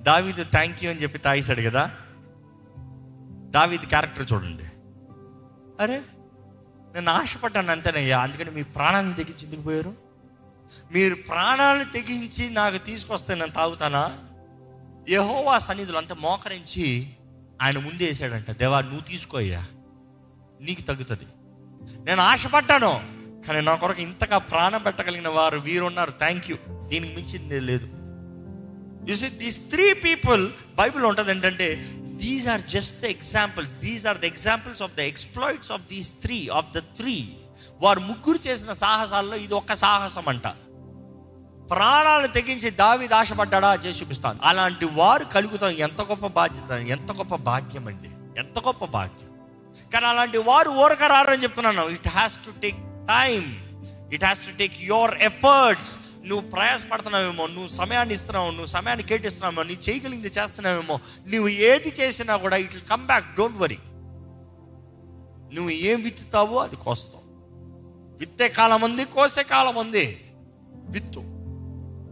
దావీదు 0.04 0.42
థ్యాంక్ 0.42 0.84
యూ 0.84 0.90
అని 0.90 1.02
చెప్పి 1.02 1.18
తాగేశాడు 1.18 1.62
కదా? 1.62 1.90
దావీద్ 3.50 3.86
క్యారెక్టర్ 3.86 4.32
చూడండి. 4.32 4.64
అరే 5.80 6.02
నేను 6.94 7.10
ఆశపడ్డాను 7.10 7.70
అంతేనయ్యా 7.70 8.18
అందుకని 8.20 8.50
మీ 8.50 8.62
ప్రాణాలను 8.62 9.14
తెగించి 9.14 9.44
ఎందుకు 9.44 9.60
పోయారు? 9.60 9.94
మీరు 10.92 11.14
ప్రాణాలను 11.14 11.84
తెగించి 11.84 12.50
నాకు 12.50 12.78
తీసుకొస్తే 12.78 13.34
నేను 13.34 13.50
తాగుతానా? 13.50 14.18
యహోవా 15.08 15.58
సన్నిధులు 15.58 15.96
అంతా 15.96 16.14
మోకరించి 16.14 17.06
ఆయన 17.62 17.78
ముందే 17.78 18.06
వేసాడంట 18.06 18.50
దేవా 18.50 18.80
నువ్వు 18.80 19.00
తీసుకోయ్యా 19.00 19.64
నీకు 20.60 20.80
తగ్గుతుంది. 20.80 21.26
నేను 22.04 22.20
ఆశపడ్డాను 22.20 22.92
కానీ 23.46 23.60
నా 23.60 23.74
కొరకు 23.74 24.02
ఇంతగా 24.02 24.38
ప్రాణం 24.38 24.82
పెట్టగలిగిన 24.82 25.28
వారు 25.28 25.58
వీరున్నారు 25.58 26.10
థ్యాంక్ 26.10 26.50
యూ 26.50 26.56
దీనికి 26.88 27.14
మించింది 27.14 27.60
లేదు. 27.60 27.86
You 29.08 29.14
see 29.14 29.28
these 29.28 29.60
three 29.72 29.86
people 30.06 30.44
Bible 30.80 31.04
ఉంటుంది 31.04 31.30
ఏంటంటే 31.30 31.68
these 32.24 32.48
are 32.48 32.62
just 32.74 33.00
the 33.00 33.04
examples 33.04 33.72
these 33.86 34.06
are 34.06 34.18
the 34.18 34.24
examples 34.24 34.82
of 34.82 34.94
the 34.96 35.00
exploits 35.00 35.72
of 35.72 35.82
these 35.92 36.10
three 36.24 36.48
of 36.48 36.70
the 36.76 36.78
three 36.78 37.16
వారు 37.82 38.00
ముగ్గురు 38.00 38.38
చేసిన 38.46 38.72
సాహసాల్లో 38.72 39.36
ఇది 39.36 39.54
ఒక్క 39.54 39.74
సాహసం 39.74 40.28
అంట. 40.28 40.46
ప్రాణాలు 41.70 42.26
తెగించి 42.26 42.70
దావి 42.70 43.06
దాశపడ్డా 43.08 43.74
చేసి 43.74 44.00
చూపిస్తాను. 44.00 44.38
అలాంటి 44.42 44.86
వారు 45.00 45.24
కలుగుతాం. 45.24 45.70
ఎంత 45.86 46.02
గొప్ప 46.02 46.26
బాధ్యత 46.26 46.70
ఎంత 46.70 47.12
గొప్ప 47.12 47.34
భాగ్యం 47.50 47.86
అండి. 47.86 48.10
ఎంత 48.38 48.58
గొప్ప 48.58 48.84
భాగ్యం. 48.84 49.30
కానీ 49.92 50.06
అలాంటి 50.06 50.38
వారు 50.38 50.70
ఊరక 50.70 51.02
రారని 51.02 51.42
చెప్తున్నాను. 51.42 51.84
It 51.88 52.08
has 52.08 52.36
to 52.46 52.52
take 52.62 52.80
time 53.08 53.42
it 54.12 54.24
has 54.24 54.42
to 54.46 54.52
take 54.56 54.76
your 54.80 55.14
efforts 55.22 55.92
నువ్వు 56.24 56.50
ప్రయాసపడుతున్నావేమో 56.50 57.46
నువ్వు 57.46 57.68
సమయాన్ని 57.68 58.14
ఇస్తున్నావు 58.14 58.50
నువ్వు 58.50 58.66
సమయాన్ని 58.66 59.06
కేటిస్తున్నావేమో 59.06 59.62
నీ 59.62 59.72
చేయగలిగింది 59.72 60.28
చేస్తున్నావేమో 60.28 61.00
నువ్వు 61.28 61.48
ఏది 61.48 61.88
చేసినా 61.88 62.36
కూడా 62.36 62.56
it 62.56 62.74
will 62.74 62.88
come 62.90 63.06
back 63.06 63.36
don't 63.36 63.58
worry. 63.58 63.78
నువ్వు 65.54 65.70
ఏం 65.70 66.02
విత్తుతావో 66.02 66.58
అది 66.58 66.76
కోస్తావు. 66.76 67.24
విత్తే 68.18 68.48
కాలం 68.48 68.80
ఉంది 68.80 69.04
కోసే 69.04 69.42
కాలం 69.42 69.76
ఉంది. 69.76 70.32
విత్తు. 70.74 71.22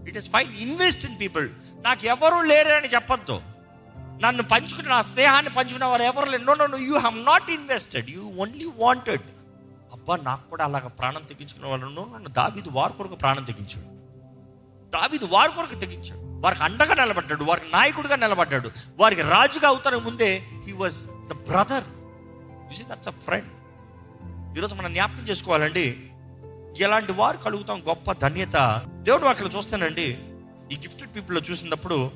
It 0.08 0.16
is 0.16 0.30
fine 0.30 0.54
invest 0.54 1.04
in 1.04 1.20
people 1.20 1.48
నాకు 1.84 2.06
ఎవరు 2.06 2.40
లేరు 2.40 2.68
అని 2.68 2.88
చెప్పొద్దు. 2.88 3.42
నన్ను 4.22 4.42
పంచుకున్న 4.42 4.88
నా 4.88 5.02
స్నేహాన్ని 5.02 5.50
పంచుకున్న 5.50 5.84
వారు 5.84 6.02
ఎవరు 6.02 6.30
లేరు. 6.30 6.42
No 6.42 6.54
no 6.54 6.78
you 6.78 6.98
have 6.98 7.24
not 7.24 7.50
invested 7.50 8.10
you 8.10 8.22
only 8.22 8.64
wanted 8.64 9.22
అబ్బా 9.92 10.16
నాకు 10.16 10.50
కూడా 10.50 10.64
అలాగ 10.64 10.86
ప్రాణం 10.86 11.22
తెగించుకున్న 11.22 11.66
వాళ్ళు 11.66 11.86
నన్ను 11.86 12.28
దావీదు 12.28 12.70
వారి 12.70 12.92
కొరకు 12.92 13.14
ప్రాణం 13.14 13.44
తెగించాడు 13.44 14.01
దావిదు 14.94 15.26
వారి 15.26 15.52
కొరకు 15.52 15.74
తెగించాడు. 15.74 16.20
వారికి 16.44 16.62
అండగా 16.62 16.94
నిలబడ్డాడు 16.94 17.44
వారికి 17.44 17.66
నాయకుడిగా 17.72 18.16
నిలబడ్డాడు. 18.16 18.70
వారికి 18.96 19.22
రాజుగా 19.22 19.68
అవుతానికి 19.68 20.04
ముందే 20.04 20.30
he 20.66 20.72
was 20.72 20.96
the 21.28 21.32
brother 21.50 21.84
you 22.72 22.94
that's 22.94 23.08
a 23.08 23.10
friend 23.10 23.50
ఈరోజు 24.58 24.74
మనం 24.74 24.92
జ్ఞాపకం 24.92 25.28
చేసుకోవాలండి 25.28 25.96
ఇలాంటి 26.78 27.12
వారు 27.12 27.36
కలుగుతాం 27.36 27.80
గొప్ప 27.88 28.12
ధన్యత. 28.12 28.82
దేవుడు 29.02 29.24
అక్కడ 29.24 29.46
చూస్తానండి 29.56 30.18
ఈ 30.72 30.76
గిఫ్టెడ్ 30.76 31.16
పీపుల్లో 31.16 31.42
చూసినప్పుడు 31.50 32.10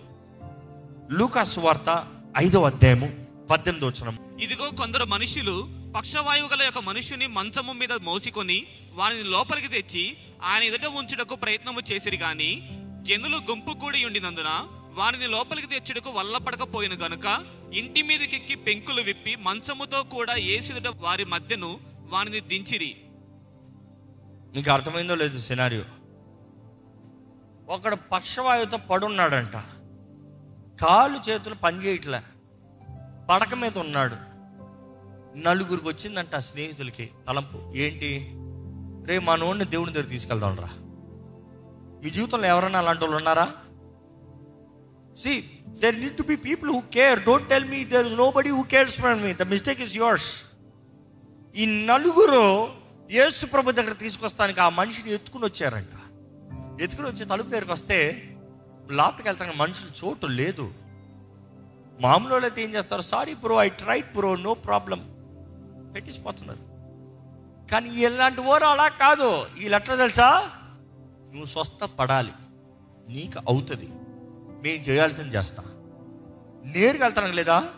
లూకాసు 1.11 1.61
వార్త 1.61 2.07
ఐదో 2.39 2.63
అధ్యాయము 2.65 3.09
పద్దెనిమిది 3.51 3.87
వచ్చిన 3.87 4.17
ఇదిగో 4.41 4.71
కొందరు 4.71 5.05
మనుషులు 5.05 5.55
పక్షవాయువు 5.97 6.49
గల 6.49 6.63
యొక్క 6.63 6.79
మనుషుని 6.79 7.27
మంచము 7.27 7.73
మీద 7.73 7.93
మోసికొని 7.93 8.67
వారిని 8.93 9.23
లోపలికి 9.23 9.69
తెచ్చి 9.69 10.17
ఆయన 10.43 10.63
ఎదుట 10.63 10.85
ఉంచుటకు 10.85 11.35
ప్రయత్నము 11.35 11.81
చేసిరి 11.93 12.17
గాని 12.17 12.69
జనులు 13.03 13.37
గుంపు 13.37 13.73
కూడి 13.73 14.05
ఉండినందున 14.05 14.51
వారిని 14.95 15.27
లోపలికి 15.27 15.67
తెచ్చుటకు 15.67 16.11
వల్లపడకపోయిన 16.11 16.93
గనుక 16.95 17.45
ఇంటి 17.73 18.03
మీదకెక్కి 18.03 18.55
పెంకులు 18.55 19.03
విప్పి 19.03 19.37
మంచముతో 19.37 20.03
కూడా 20.03 20.37
ఏసుదుట 20.37 20.93
వారి 20.97 21.25
మధ్యను 21.25 21.81
వారిని 22.11 22.41
దించిరి. 22.41 22.97
నీకు 24.55 24.71
అర్థమైందో 24.71 25.15
లేదు 25.15 25.39
సినారియో? 25.39 25.85
ఒకడు 27.69 27.97
పక్షవాయువుతో 28.13 28.77
పడున్నాడంట. 28.77 29.53
కాలు 30.81 31.31
చేతులు 31.31 31.55
పనిచేయట్లే. 31.55 32.21
పడక 33.31 33.55
మీద 33.55 33.79
ఉన్నాడు. 33.79 34.36
నలుగురికి 35.37 35.89
వచ్చిందంట 35.89 36.37
స్నేహితులకి 36.37 37.11
తలంపు. 37.29 37.73
ఏంటి? 37.77 38.11
రే 39.07 39.19
మా 39.19 39.37
నోడిని 39.37 39.65
దేవుని 39.65 39.93
దగ్గర 39.93 40.05
తీసుకెళ్దాం 40.05 40.57
రా 40.57 40.69
మీ 42.05 42.11
జీవితంలో 42.11 42.47
ఎవరైనా 42.49 42.79
అలాంటి 42.79 43.05
వాళ్ళు 43.05 43.17
ఉన్నారా? 43.17 43.53
See 45.17 45.51
there 45.69 46.01
need 46.01 46.17
to 46.17 46.23
be 46.23 46.37
people 46.37 46.71
who 46.71 46.81
care 46.81 47.25
don't 47.25 47.49
tell 47.49 47.65
me 47.65 47.85
there 47.85 48.07
is 48.07 48.15
nobody 48.31 48.51
who 48.51 48.63
cares 48.63 49.01
for 49.01 49.19
me 49.19 49.35
the 49.35 49.43
mistake 49.43 49.81
is 49.81 49.97
yours 49.97 50.31
ఈ 51.57 51.87
నలుగురు 51.87 52.69
యేసు 53.11 53.47
ప్రభు 53.47 53.71
దగ్గర 53.71 53.93
తీసుకొస్తానికి 53.93 54.61
ఆ 54.61 54.69
మనిషిని 54.69 55.15
ఎత్తుకుని 55.15 55.45
వచ్చారంట. 55.45 55.95
ఎత్తుకుని 56.83 57.09
వచ్చి 57.09 57.25
తలుపు 57.25 57.49
దగ్గరికి 57.49 57.73
వస్తే 57.73 57.99
లోపలికి 58.91 59.29
వెళ్తాను 59.29 59.53
మనుషులు 59.53 60.07
చోటు 60.07 60.27
లేదు. 60.27 60.75
మామూలు 62.01 62.35
అయితే 62.35 62.63
ఏం 62.63 62.75
చేస్తారు? 62.75 63.03
Sorry 63.03 63.35
bro 63.35 63.63
I 63.63 63.69
tried 63.69 64.17
bro 64.17 64.37
no 64.37 64.55
problem 64.55 65.16
పెట్టిసిపోతున్నారు. 65.97 66.59
కానీ 67.73 67.91
ఇలాంటి 67.91 68.41
వారు 68.41 68.65
అలా 68.65 68.89
కాదు. 68.89 69.47
ఈ 69.61 69.69
లెటర్ 69.69 69.99
తెలుసా? 69.99 70.51
నువ్వు 71.31 71.45
స్వస్థ 71.45 71.85
పడాలి 71.85 72.33
నీకు 73.09 73.41
అవుతుంది. 73.49 73.89
మేము 74.63 74.83
చేయాల్సింది 74.85 75.37
చేస్తా. 75.37 75.63
నేరుగా 76.65 77.05
వెళ్తాను 77.05 77.33
లేదా? 77.33 77.69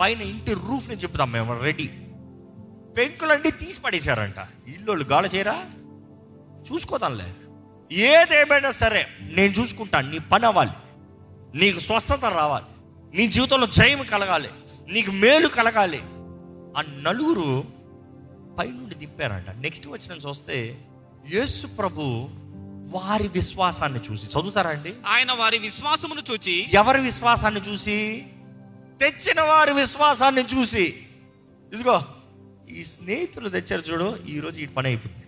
పైన 0.00 0.22
ఇంటి 0.22 0.54
రూఫ్ 0.54 0.88
నేను 0.88 1.00
చెప్తాం 1.00 1.32
మేము 1.32 1.60
రెడీ. 1.60 1.86
పెంకులన్నీ 2.96 3.50
తీసి 3.50 3.80
పడేశారంట. 3.80 4.38
ఇల్లు 4.66 5.04
గాల 5.04 5.26
చేయరా? 5.26 5.64
చూసుకోదాంలే 6.72 7.34
ఏదేమైనా 7.92 8.70
సరే 8.70 9.06
నేను 9.20 9.52
చూసుకుంటాను 9.52 10.10
నీ 10.10 10.18
పని 10.18 10.46
అవ్వాలి. 10.46 10.70
నీకు 11.58 11.78
స్వస్థత 11.78 12.24
రావాలి. 12.24 12.66
నీ 13.16 13.26
జీవితంలో 13.26 13.66
జయం 13.66 14.04
కలగాలి. 14.04 14.50
నీకు 14.88 15.10
మేలు 15.10 15.48
కలగాలి. 15.48 16.02
ఆ 16.76 16.82
నలుగురు 16.82 17.64
పైనుండి 18.58 18.94
దింపారంట. 18.94 19.50
నెక్స్ట్ 19.50 19.88
వచ్చిన 19.88 20.12
చూస్తే 20.12 20.84
యేసు 21.30 21.66
ప్రభు 21.66 22.28
వారి 22.90 23.28
విశ్వాసాన్ని 23.28 24.00
చూసి 24.00 24.26
చదువుతారా 24.26 24.70
అండి? 24.70 24.94
ఆయన 25.06 25.32
వారి 25.32 25.58
విశ్వాసమును 25.58 26.22
చూచి 26.32 26.66
ఎవరి 26.72 27.00
విశ్వాసాన్ని 27.00 27.60
చూసి? 27.60 28.26
తెచ్చిన 29.00 29.40
వారి 29.40 29.72
విశ్వాసాన్ని 29.72 30.44
చూసి. 30.54 31.06
ఇదిగో 31.74 32.04
ఈ 32.70 32.84
స్నేహితులు 32.84 33.48
తెచ్చారు 33.48 33.82
చూడు 33.82 34.18
ఈరోజు 34.28 34.60
ఈ 34.60 34.66
పని 34.66 34.88
అయిపోయింది. 34.88 35.26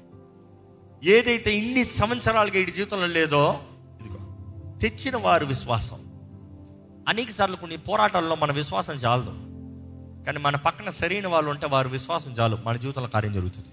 ఏదైతే 1.10 1.54
ఇన్ని 1.54 1.84
సంవత్సరాలుగా 1.84 2.58
ఈ 2.58 2.64
జీవితంలో 2.64 3.06
లేదో 3.06 3.60
ఇదిగో 4.00 4.18
తెచ్చిన 4.82 5.16
వారి 5.16 5.46
విశ్వాసం. 5.46 5.98
అనేక 7.08 7.30
సార్లు 7.30 7.56
కొన్ని 7.56 7.76
పోరాటాల్లో 7.76 8.34
మన 8.34 8.52
విశ్వాసం 8.52 8.94
చాలదు 8.94 9.47
కానీ 10.26 10.38
మన 10.38 10.56
పక్కన 10.56 10.88
సరైన 10.90 11.26
వాళ్ళు 11.26 11.50
ఉంటే 11.50 11.66
వారు 11.66 11.88
విశ్వాసం 11.88 12.32
చాలు. 12.32 12.58
మన 12.64 12.76
జీవితంలో 12.76 13.08
కార్యం 13.08 13.32
జరుగుతుంది. 13.32 13.68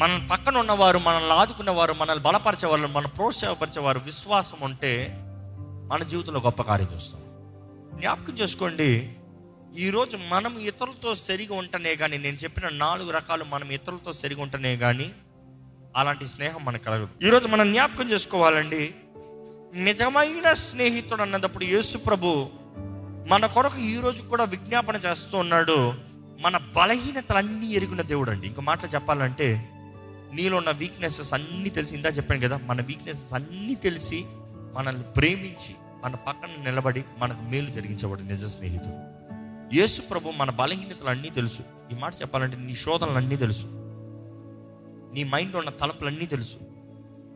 మన 0.00 0.28
పక్కన 0.30 0.58
ఉన్నవారు 0.58 0.98
మనల్ని 0.98 1.32
ఆదుకున్నవారు 1.32 1.92
మనల్ని 1.92 2.24
బలపరిచేవారు 2.24 2.86
మన 2.86 3.06
ప్రోత్సాహపరిచేవారు 3.06 3.98
విశ్వాసం 3.98 4.56
ఉంటే 4.62 5.18
మన 5.92 6.02
జీవితంలో 6.02 6.40
గొప్ప 6.40 6.62
కార్యం 6.62 6.88
చూస్తాం. 6.94 7.20
జ్ఞాపకం 8.00 8.32
చేసుకోండి 8.32 9.12
ఈరోజు 9.78 10.18
మనం 10.28 10.58
ఇతరులతో 10.58 11.14
సరిగా 11.14 11.54
ఉంటనే 11.54 11.96
కానీ 11.96 12.18
నేను 12.18 12.36
చెప్పిన 12.36 12.68
నాలుగు 12.68 13.10
రకాలు 13.10 13.44
మనం 13.44 13.70
ఇతరులతో 13.70 14.12
సరిగా 14.12 14.42
ఉంటనే 14.42 14.76
కానీ 14.76 15.12
అలాంటి 15.96 16.26
స్నేహం 16.26 16.64
మనకు 16.64 16.84
కలగదు. 16.84 17.26
ఈరోజు 17.26 17.48
మనం 17.48 17.72
జ్ఞాపకం 17.72 18.10
చేసుకోవాలండి 18.10 18.94
నిజమైన 19.74 20.52
స్నేహితుడు 20.52 21.22
అన్నప్పుడు 21.22 21.64
యేసు 21.64 21.98
ప్రభు 21.98 22.48
మన 23.26 23.46
కొరకు 23.46 23.78
ఈ 23.78 24.00
రోజు 24.00 24.22
కూడా 24.22 24.44
విజ్ఞాపన 24.44 24.96
చేస్తూ 24.96 25.38
ఉన్నాడు 25.38 25.94
మన 26.40 26.56
బలహీనతలన్నీ 26.56 27.66
ఎరిగిన 27.66 28.02
దేవుడు 28.02 28.30
అండి 28.30 28.46
ఇంకో 28.46 28.62
మాటలు 28.62 28.90
చెప్పాలంటే 28.90 29.70
నీలో 30.34 30.56
ఉన్న 30.56 30.70
వీక్నెసెస్ 30.70 31.34
అన్నీ 31.34 31.70
తెలిసి 31.70 31.96
ఇందా 31.96 32.08
చెప్పాను 32.08 32.48
కదా 32.48 32.60
మన 32.64 32.82
వీక్నెసెస్ 32.82 33.34
అన్నీ 33.34 33.74
తెలిసి 33.74 34.24
మనల్ని 34.74 35.02
ప్రేమించి 35.02 35.74
మన 36.04 36.14
పక్కన 36.14 36.64
నిలబడి 36.64 37.04
మనకు 37.18 37.42
మేలు 37.42 37.70
జరిగించేవాడు 37.70 38.20
నిజ 38.20 38.44
స్నేహితుడు. 38.44 39.14
యేసు 39.76 40.00
ప్రభు 40.00 40.32
మన 40.36 40.50
బలహీనతలు 40.50 41.08
అన్నీ 41.08 41.30
తెలుసు. 41.30 41.62
ఈ 41.92 41.94
మాట 41.94 42.14
చెప్పాలంటే 42.14 42.56
నీ 42.56 42.74
శోధనలు 42.74 43.16
అన్నీ 43.16 43.36
తెలుసు. 43.36 43.66
నీ 45.14 45.24
మైండ్లో 45.24 45.58
ఉన్న 45.58 45.70
తలపులన్నీ 45.70 46.26
తెలుసు. 46.26 46.56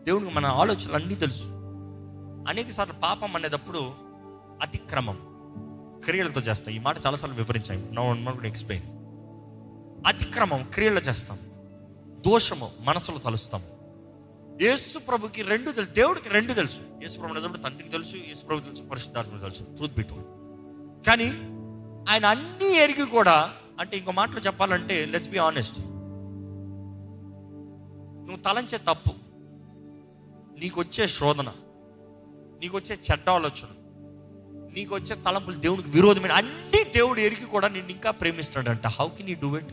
దేవుడికి 0.04 0.34
మన 0.34 0.46
ఆలోచనలు 0.46 0.94
అన్నీ 0.94 1.14
తెలుసు. 1.14 1.46
అనేక 2.48 2.70
సార్లు 2.70 2.94
పాపం 2.94 3.36
అనేటప్పుడు 3.36 3.90
అతిక్రమం. 4.62 5.27
క్రియలతో 6.04 6.40
చేస్తాం. 6.40 6.74
ఈ 6.74 6.78
మాట 6.78 6.96
చాలాసార్లు 7.06 7.36
వివరించాయి 7.36 7.92
నో 7.92 8.08
వన్ 8.08 8.46
ఎక్స్ప్లెయిన్ 8.46 8.98
అతిక్రమం 10.06 10.70
క్రియలు 10.74 11.00
చేస్తాం. 11.00 11.38
దోషము 12.20 12.70
మనసులో 12.80 13.18
తలుస్తాం. 13.18 13.62
యేసు 14.62 14.98
ప్రభుకి 14.98 15.42
రెండు 15.42 15.70
తెలుసు 15.70 15.90
దేవుడికి 15.90 16.28
రెండు 16.28 16.52
తెలుసు. 16.52 16.80
యేసు 17.02 17.18
ప్రభు 17.18 17.34
నిజంగా 17.34 17.56
తండ్రికి 17.56 17.90
తెలుసు 17.90 18.16
యేసు 18.16 18.44
ప్రభు 18.44 18.60
తెలుసు 18.60 18.82
పరిశుద్ధాత్మకు 18.82 19.38
తెలుసు. 19.38 19.62
ట్రూత్ 19.62 19.94
బిట్ 19.94 20.12
కానీ 21.06 21.26
ఆయన 22.12 22.26
అన్నీ 22.26 22.76
ఎరిగి 22.76 23.06
కూడా 23.06 23.54
అంటే 23.80 23.96
ఇంకో 23.96 24.12
మాటలో 24.12 24.40
చెప్పాలంటే 24.40 25.04
లెట్స్ 25.04 25.30
బి 25.30 25.38
ఆనెస్ట్ 25.38 25.80
నువ్వు 28.26 28.36
తలంచే 28.36 28.78
తప్పు. 28.78 29.10
నీకు 30.58 30.80
వచ్చే 30.80 31.06
శోధన. 31.06 31.48
నీకు 32.60 32.76
వచ్చే 32.76 32.96
చెడ్డ 33.10 33.30
ఆలోచన. 33.30 33.68
నీకు 34.78 34.94
వచ్చే 34.94 35.16
తలంపులు 35.26 35.56
దేవుడికి 35.56 35.90
విరోధమైన 35.90 36.32
అన్ని 36.32 36.84
దేవుడు 36.84 37.20
ఎరిగి 37.20 37.46
కూడా 37.46 37.68
నిన్ను 37.68 37.90
ఇంకా 37.90 38.10
ప్రేమిస్తున్నాడంట. 38.10 38.86
How 38.86 39.08
can 39.08 39.28
you 39.28 39.36
do 39.42 39.56
it 39.56 39.72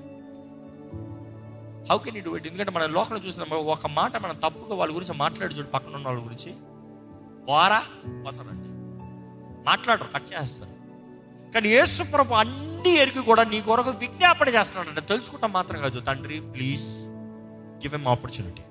how 1.91 1.97
can 1.97 2.17
you 2.17 2.23
do 2.23 2.35
it 2.37 2.47
ఎందుకంటే 2.47 2.71
మన 2.71 2.85
లోకంలో 2.85 3.21
చూసిన 3.27 3.43
ఒక 3.53 3.87
మాట 3.87 4.17
మనం 4.17 4.35
తప్పుగా 4.35 4.75
వాళ్ళ 4.75 4.95
గురించి 4.95 5.13
మాట్లాడు 5.13 5.53
చూడు 5.53 5.67
పక్కన 5.67 5.95
ఉన్న 5.95 6.07
వాళ్ళ 6.07 6.21
గురించి. 6.25 6.53
వారా? 7.53 7.83
పోతారండి 8.25 8.69
మాట్లాడరు 9.65 10.07
కట్ 10.13 10.33
చేస్తారు. 10.33 10.73
కానీ 11.53 11.69
యేసు 11.69 12.03
ప్రభు 12.03 12.33
అన్ని 12.33 12.91
ఎరిగి 12.95 13.23
కూడా 13.23 13.43
నీ 13.43 13.61
కొరకు 13.61 13.89
విజ్ఞాపన 13.89 14.47
చేస్తున్నాడంట. 14.47 15.07
తెలుసుకుంటాం 15.07 15.51
మాత్రం 15.53 15.81
కాదు. 15.81 15.99
తండ్రి 15.99 16.39
please 16.39 16.85
give 17.83 17.93
M 17.93 18.07
opportunity 18.07 18.61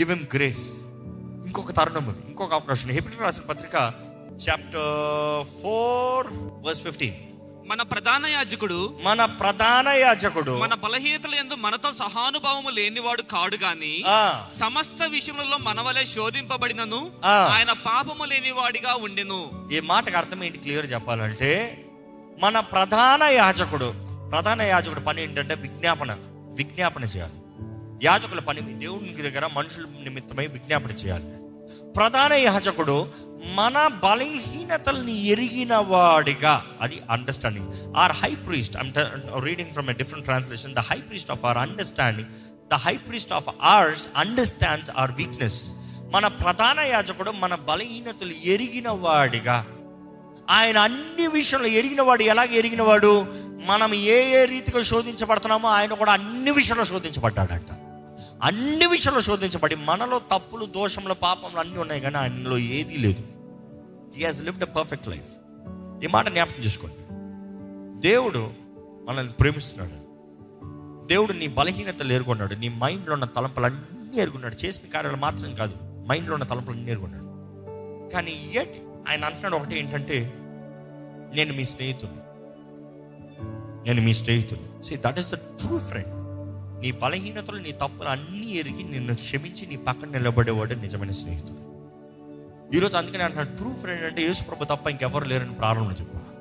give 0.00 0.10
M 0.10 0.26
grace 0.34 0.68
ఇంకొక 1.46 1.72
తరుణం 1.72 2.16
ఇంకొక 2.28 2.52
అవకాశం. 2.52 2.90
హెబ్రి 2.90 3.16
రాసిన 3.20 3.42
పత్రిక 3.42 3.92
చాప్టర్ 4.38 5.44
ఫోర్ 5.62 6.26
వర్స్ 6.62 6.82
ఫిఫ్టీన్ 6.82 7.16
మన 7.66 7.82
ప్రధాన 7.82 8.26
యాజకుడు 8.26 8.98
మన 9.02 9.24
ప్రధాన 9.24 9.88
యాజకుడు 9.88 10.54
మన 10.58 10.74
బలహీనతల 10.74 11.34
ఎందు 11.34 11.54
మనతో 11.54 11.92
సహానుభావము 11.92 12.70
లేనివాడు 12.70 13.22
కాడు 13.22 13.56
గాని 13.56 14.04
సమస్త 14.58 15.02
విషయములలో 15.06 15.58
మనవలే 15.58 16.06
శోధింపబడినను 16.06 17.12
ఆ. 17.24 17.48
ఆయన 17.56 17.72
పాపము 17.72 18.24
లేనివాడిగా 18.24 18.94
ఉండెను. 18.94 19.50
ఈ 19.72 19.80
మాటకు 19.80 20.16
అర్థం 20.16 20.44
ఏంటి 20.44 20.58
క్లియర్ 20.58 20.92
చెప్పాలంటే 20.92 21.52
మన 22.40 22.60
ప్రధాన 22.60 23.22
యాజకుడు 23.22 23.94
ప్రధాన 24.30 24.62
యాజకుడు 24.62 25.00
పని 25.00 25.22
ఏంటంటే 25.22 25.54
విజ్ఞాపన 25.54 26.12
విజ్ఞాపన 26.58 27.04
చేయాలి. 27.04 27.38
యాజకుల 28.04 28.40
పని 28.40 28.60
దేవునికి 28.60 29.22
దగ్గర 29.22 29.46
మనుషుల 29.46 29.84
నిమిత్తమై 30.02 30.46
విజ్ఞాపన 30.46 30.90
చేయాలి. 30.90 31.43
ప్రధాన 31.96 32.32
యాజకుడు 32.32 33.08
మన 33.54 33.86
బలహీనతల్ని 33.86 35.26
ఎరిగిన 35.26 35.76
వాడిగా 35.76 36.66
అది 36.80 37.02
understanding 37.10 37.96
our 37.96 38.12
high 38.12 38.34
priest 38.34 38.76
reading 39.40 39.72
from 39.72 39.90
a 39.90 39.92
different 39.92 40.24
translation 40.24 40.74
the 40.74 40.78
high 40.78 40.96
priest 40.96 41.30
of 41.30 41.44
our 41.44 41.58
understanding 41.58 42.28
the 42.70 42.74
high 42.74 42.96
priest 42.96 43.32
of 43.32 43.48
ours 43.62 44.06
understands 44.16 44.90
our 44.98 45.12
weakness 45.12 45.72
మన 46.10 46.26
ప్రధాన 46.26 46.80
యాజకుడు 46.80 47.30
మన 47.30 47.54
బలహీనతలు 47.54 48.32
ఎరిగిన 48.44 48.88
వాడిగా 48.88 49.66
ఆయన 50.50 50.78
అన్ని 50.78 51.26
విషయంలో 51.26 51.68
ఎరిగిన 51.68 52.02
వాడు 52.02 52.22
ఎలాగ 52.22 52.46
ఎరిగినవాడు? 52.46 53.26
మనం 53.66 53.94
ఏ 53.94 54.42
ఏ 54.42 54.44
రీతిగా 54.44 54.82
శోధించబడుతున్నామో 54.82 55.68
ఆయన 55.68 55.94
కూడా 55.94 56.12
అన్ని 56.12 56.50
విషయంలో 56.50 56.84
శోధించబడ్డాడంట. 56.84 57.83
అన్ని 58.44 58.86
విషయంలో 58.86 59.20
శోధించబడి 59.20 59.74
మనలో 59.74 60.18
తప్పులు 60.18 60.64
దోషములు 60.64 61.14
పాపములు 61.14 61.60
అన్నీ 61.60 61.78
ఉన్నాయి 61.78 62.00
కానీ 62.00 62.16
ఆయనలో 62.16 62.58
ఏదీ 62.58 62.96
లేదు. 62.96 63.22
He 64.16 64.24
has 64.24 64.44
lived 64.44 64.62
a 64.62 64.66
perfect 64.66 65.08
life 65.08 65.32
ఈ 66.04 66.06
మాట 66.06 66.28
జ్ఞాపకం 66.28 66.62
చేసుకోండి. 66.62 66.96
దేవుడు 68.00 68.50
మనల్ని 69.04 69.32
ప్రేమిస్తున్నాడు. 69.32 70.04
దేవుడు 71.06 71.32
నీ 71.32 71.46
బలహీనతలు 71.46 72.12
ఎరుగున్నాడు 72.12 72.54
నీ 72.54 72.68
మైండ్లో 72.68 73.12
ఉన్న 73.12 73.24
తలంపులన్నీ 73.24 74.18
ఎరుగున్నాడు. 74.18 74.66
చేసిన 74.66 74.90
కార్యాలు 74.94 75.16
మాత్రం 75.16 75.54
కాదు. 75.54 75.74
మైండ్లో 76.08 76.34
ఉన్న 76.34 76.44
తలంపులన్నీ 76.44 76.90
ఎరుగున్నాడు. 76.90 77.24
కానీ 78.10 78.50
ఎట్ 78.54 78.76
ఆయన 79.08 79.24
అంటున్నాడు 79.24 79.56
ఒకటి 79.56 79.78
ఏంటంటే 79.78 80.32
నేను 81.34 81.52
మీ 81.54 81.64
స్నేహితుడు 81.64 82.24
నేను 83.86 84.02
మీ 84.02 84.12
స్నేహితుడు 84.12 84.82
see 84.82 84.96
that 84.96 85.18
is 85.18 85.32
the 85.32 85.34
true 85.34 85.78
friend 85.78 86.23
నీ 86.80 86.90
బలహీనతలు 86.90 87.56
నీ 87.56 87.72
తప్పులు 87.72 88.08
అన్నీ 88.08 88.46
ఎరిగి 88.46 88.82
నిన్ను 88.82 89.14
క్షమించి 89.14 89.66
నీ 89.66 89.76
పక్కన 89.76 90.08
నిలబడేవాడు 90.08 90.74
నిజమైన 90.74 91.10
స్నేహితుడు. 91.10 91.74
ఈరోజు 92.76 92.96
అందుకని 92.96 93.22
అంటున్నాడు 93.22 93.56
ట్రూ 93.56 93.74
ఫ్రెండ్ 93.74 94.02
అంటే 94.02 94.22
యేసుప్రభు 94.22 94.64
తప్ప 94.64 94.86
ఇంకెవరు 94.88 95.24
లేరని 95.24 95.54
ప్రారంభం 95.54 95.96
చెప్పు 96.00 96.34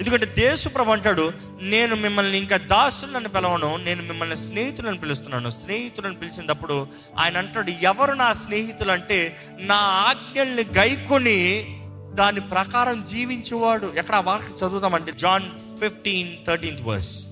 ఎందుకంటే 0.00 0.26
దేశప్రభు 0.26 0.90
అంటాడు 0.90 1.32
నేను 1.60 1.96
మిమ్మల్ని 1.96 2.38
ఇంకా 2.38 2.56
దాసులను 2.56 3.28
పిలవను 3.28 3.76
నేను 3.76 4.02
మిమ్మల్ని 4.02 4.36
స్నేహితులను 4.36 4.96
పిలుస్తున్నాను. 4.96 5.50
స్నేహితులను 5.50 6.14
పిలిచినప్పుడు 6.14 6.86
ఆయన 7.18 7.38
అంటాడు 7.38 7.70
ఎవరు 7.70 8.12
నా 8.12 8.32
స్నేహితులు 8.32 8.92
అంటే 8.92 9.36
నా 9.58 9.74
ఆజ్ఞల్ని 9.74 10.64
గైకొని 10.78 11.66
దాని 12.14 12.40
ప్రకారం 12.40 13.04
జీవించేవాడు. 13.04 13.92
ఎక్కడ 13.96 14.14
ఆ 14.14 14.38
చదువుతామంటే 14.38 15.12
జాన్ 15.12 15.78
ఫిఫ్టీన్ 15.78 16.46
థర్టీన్త్ 16.46 16.82
వర్స్. 16.82 17.24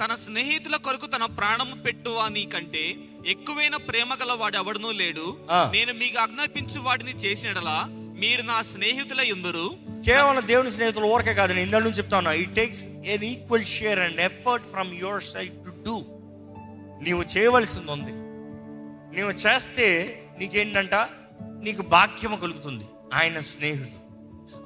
తన 0.00 0.14
స్నేహితుల 0.14 0.76
కొరకు 0.76 1.06
తన 1.06 1.24
ప్రాణము 1.24 1.82
పెట్టువాని 1.82 2.46
కంటే 2.46 2.94
ఎక్కువైన 3.26 3.76
ప్రేమ 3.76 4.14
గల 4.14 4.32
వాడు 4.32 4.56
ఎవడనూ 4.56 4.92
లేడు. 4.92 5.36
నేను 5.50 5.92
మీకు 5.92 6.18
ఆజ్ఞాపించు 6.18 6.80
వాడిని 6.80 7.10
చేసినడలా 7.10 7.86
మీరు 8.18 8.42
నా 8.42 8.62
స్నేహితుల 8.62 9.20
ఎందురు 9.20 9.70
కేవలం 10.06 10.46
దేవుని 10.46 10.70
స్నేహితులు 10.70 11.04
ఊరకే 11.04 11.34
కాదు 11.34 11.52
నేను 11.52 11.66
ఇందా 11.66 11.78
నుంచి 11.78 11.98
చెప్తాను 11.98 12.30
it 12.30 12.54
takes 12.54 12.86
an 12.86 13.24
equal 13.24 13.64
share 13.64 13.98
and 13.98 14.20
effort 14.20 14.66
from 14.66 14.94
your 14.94 15.22
side 15.22 15.52
to 15.52 15.70
do 15.84 16.04
నీవు 17.02 17.24
చేయవలసింది 17.36 17.90
ఉంది. 17.90 18.12
నీవు 19.16 19.30
చేస్తే 19.30 19.86
నీకేంటంట? 20.38 20.94
నీకు 21.62 21.82
భాగ్యము 21.82 22.36
కలుగుతుంది. 22.36 22.84
ఆయన 23.14 23.40
స్నేహితుడు. 23.40 24.00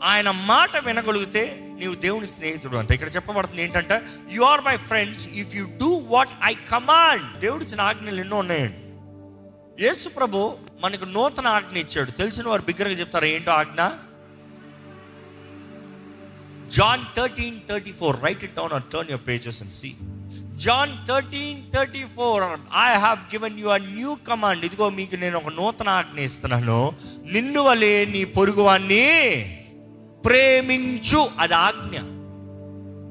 ఆయన 0.05 0.31
మాట 0.31 0.85
వినగలిగితే 0.85 1.43
నీవు 1.85 1.99
దేవుని 2.07 2.26
స్నేహితుడు 2.26 2.76
అంట. 2.76 2.91
ఇక్కడ 2.97 3.11
చెప్పబడుతుంది 3.17 3.62
ఏంటంటే 3.62 3.97
you 4.37 4.43
are 4.53 4.62
my 4.69 4.76
friends 4.91 5.29
if 5.43 5.53
you 5.57 5.64
do 5.83 5.91
what 6.14 6.33
I 6.45 6.53
command 6.73 7.26
దేవుడు 7.45 7.64
ఇచ్చిన 7.64 7.81
ఆజ్ఞలు 7.91 8.21
ఎన్నో 8.25 8.38
ఉన్నాయండి. 8.45 8.81
యేసు 9.85 10.09
ప్రభు 10.09 10.41
మనకు 10.81 11.05
నూతన 11.05 11.47
ఆజ్ఞ 11.59 11.76
ఇచ్చాడు. 11.76 12.11
తెలిసిన 12.11 12.49
వారు 12.49 12.62
బిగ్గరగా 12.62 12.97
చెప్తారు 13.00 13.25
ఏంటో 13.35 13.53
ఆజ్ఞ? 13.53 13.83
John 16.77 17.03
thirteen 17.16 17.59
thirty 17.70 17.92
four. 17.92 18.16
Write 18.25 18.44
it 18.44 18.55
down 18.55 18.73
or 18.73 18.87
turn 18.92 19.11
your 19.11 19.27
pages 19.29 19.59
and 19.62 19.75
see 19.81 19.90
John 20.64 20.94
thirteen 21.09 21.61
thirty 21.75 22.05
four. 22.16 22.44
I 22.87 22.88
have 23.05 23.20
given 23.35 23.59
you 23.61 23.68
a 23.77 23.85
new 23.99 24.12
command 24.29 24.64
ఇదిగో 24.64 24.88
మీకు 25.01 25.16
నేను 25.25 25.37
ఒక 25.42 25.53
నూతన 25.59 25.88
ఆజ్ఞ 25.88 26.20
ఇస్తున్నాను. 26.29 26.81
నిన్ను 27.35 27.62
వలే 27.62 27.92
నీ 28.14 28.25
పొరుగువాన్ని 28.38 29.05
ప్రేమించు 30.24 31.28
అది 31.38 31.54
ఆజ్ఞ. 31.54 31.98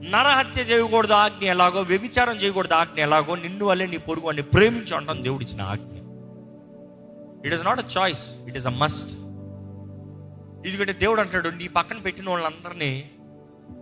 నరహత్య 0.10 0.62
చేయకూడదు 0.62 1.14
ఆజ్ఞ 1.14 1.46
ఎలాగో 1.46 1.82
వ్యభిచారం 1.82 2.36
చేయకూడదు 2.36 2.74
ఆజ్ఞ 2.74 3.00
ఎలాగో 3.00 3.36
నిన్ను 3.36 3.66
వల్లే 3.66 3.86
నీ 3.86 3.98
పొరుగు 3.98 4.30
అని 4.30 4.42
ప్రేమించు 4.42 4.96
అంటాం 4.96 5.24
దేవుడు 5.24 5.44
ఇచ్చిన 5.44 5.62
ఆజ్ఞ. 5.62 5.98
It 7.46 7.54
is 7.54 7.66
not 7.66 7.80
a 7.80 7.84
choice 7.98 8.36
it 8.48 8.58
is 8.58 8.68
a 8.68 8.70
must 8.70 9.12
ఎందుకంటే 10.68 10.94
దేవుడు 10.94 11.22
అంటాడు 11.22 11.50
నీ 11.50 11.68
పక్కన 11.68 11.98
పెట్టిన 11.98 12.30
వాళ్ళందరినీ 12.30 13.12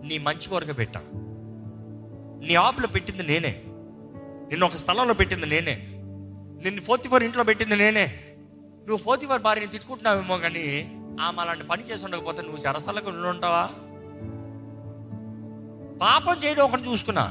నీ 0.04 0.18
మంచి 0.18 0.48
కొరకు 0.48 0.72
పెట్టా. 0.72 1.00
నీ 2.46 2.54
ఆపులో 2.54 2.88
పెట్టింది 2.88 3.22
నేనే. 3.22 3.62
నిన్ను 4.48 4.66
ఒక 4.66 4.76
స్థలంలో 4.76 5.14
పెట్టింది 5.14 5.46
నేనే. 5.46 5.88
నిన్ను 6.64 6.80
ఫోర్త్ 6.80 7.08
ఫోర్ 7.08 7.22
ఇంట్లో 7.22 7.44
పెట్టింది 7.44 7.76
నేనే. 7.76 8.20
నువ్వు 8.86 8.96
ఫోర్త్ 8.96 9.24
ఫోర్ 9.24 9.42
భార్యని 9.42 9.70
తిట్టుకుంటున్నావేమో 9.70 10.38
కానీ 10.38 10.98
ఆమె 11.20 11.40
అలాంటి 11.40 11.64
పని 11.64 11.82
చేసి 11.82 12.04
ఉండకపోతే 12.04 12.42
నువ్వు 12.42 12.58
చెరసాలకు 12.58 13.10
ఉంటావా? 13.10 13.70
పాపం 16.00 16.36
చేయడం 16.44 16.64
ఒకటి 16.64 16.82
చూసుకున్నా. 16.82 17.24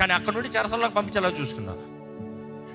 కానీ 0.00 0.12
అక్కడ 0.12 0.32
నుండి 0.32 0.48
చెరసాలకు 0.48 0.92
పంపించేలా 0.92 1.28
చూసుకున్నా. 1.28 1.72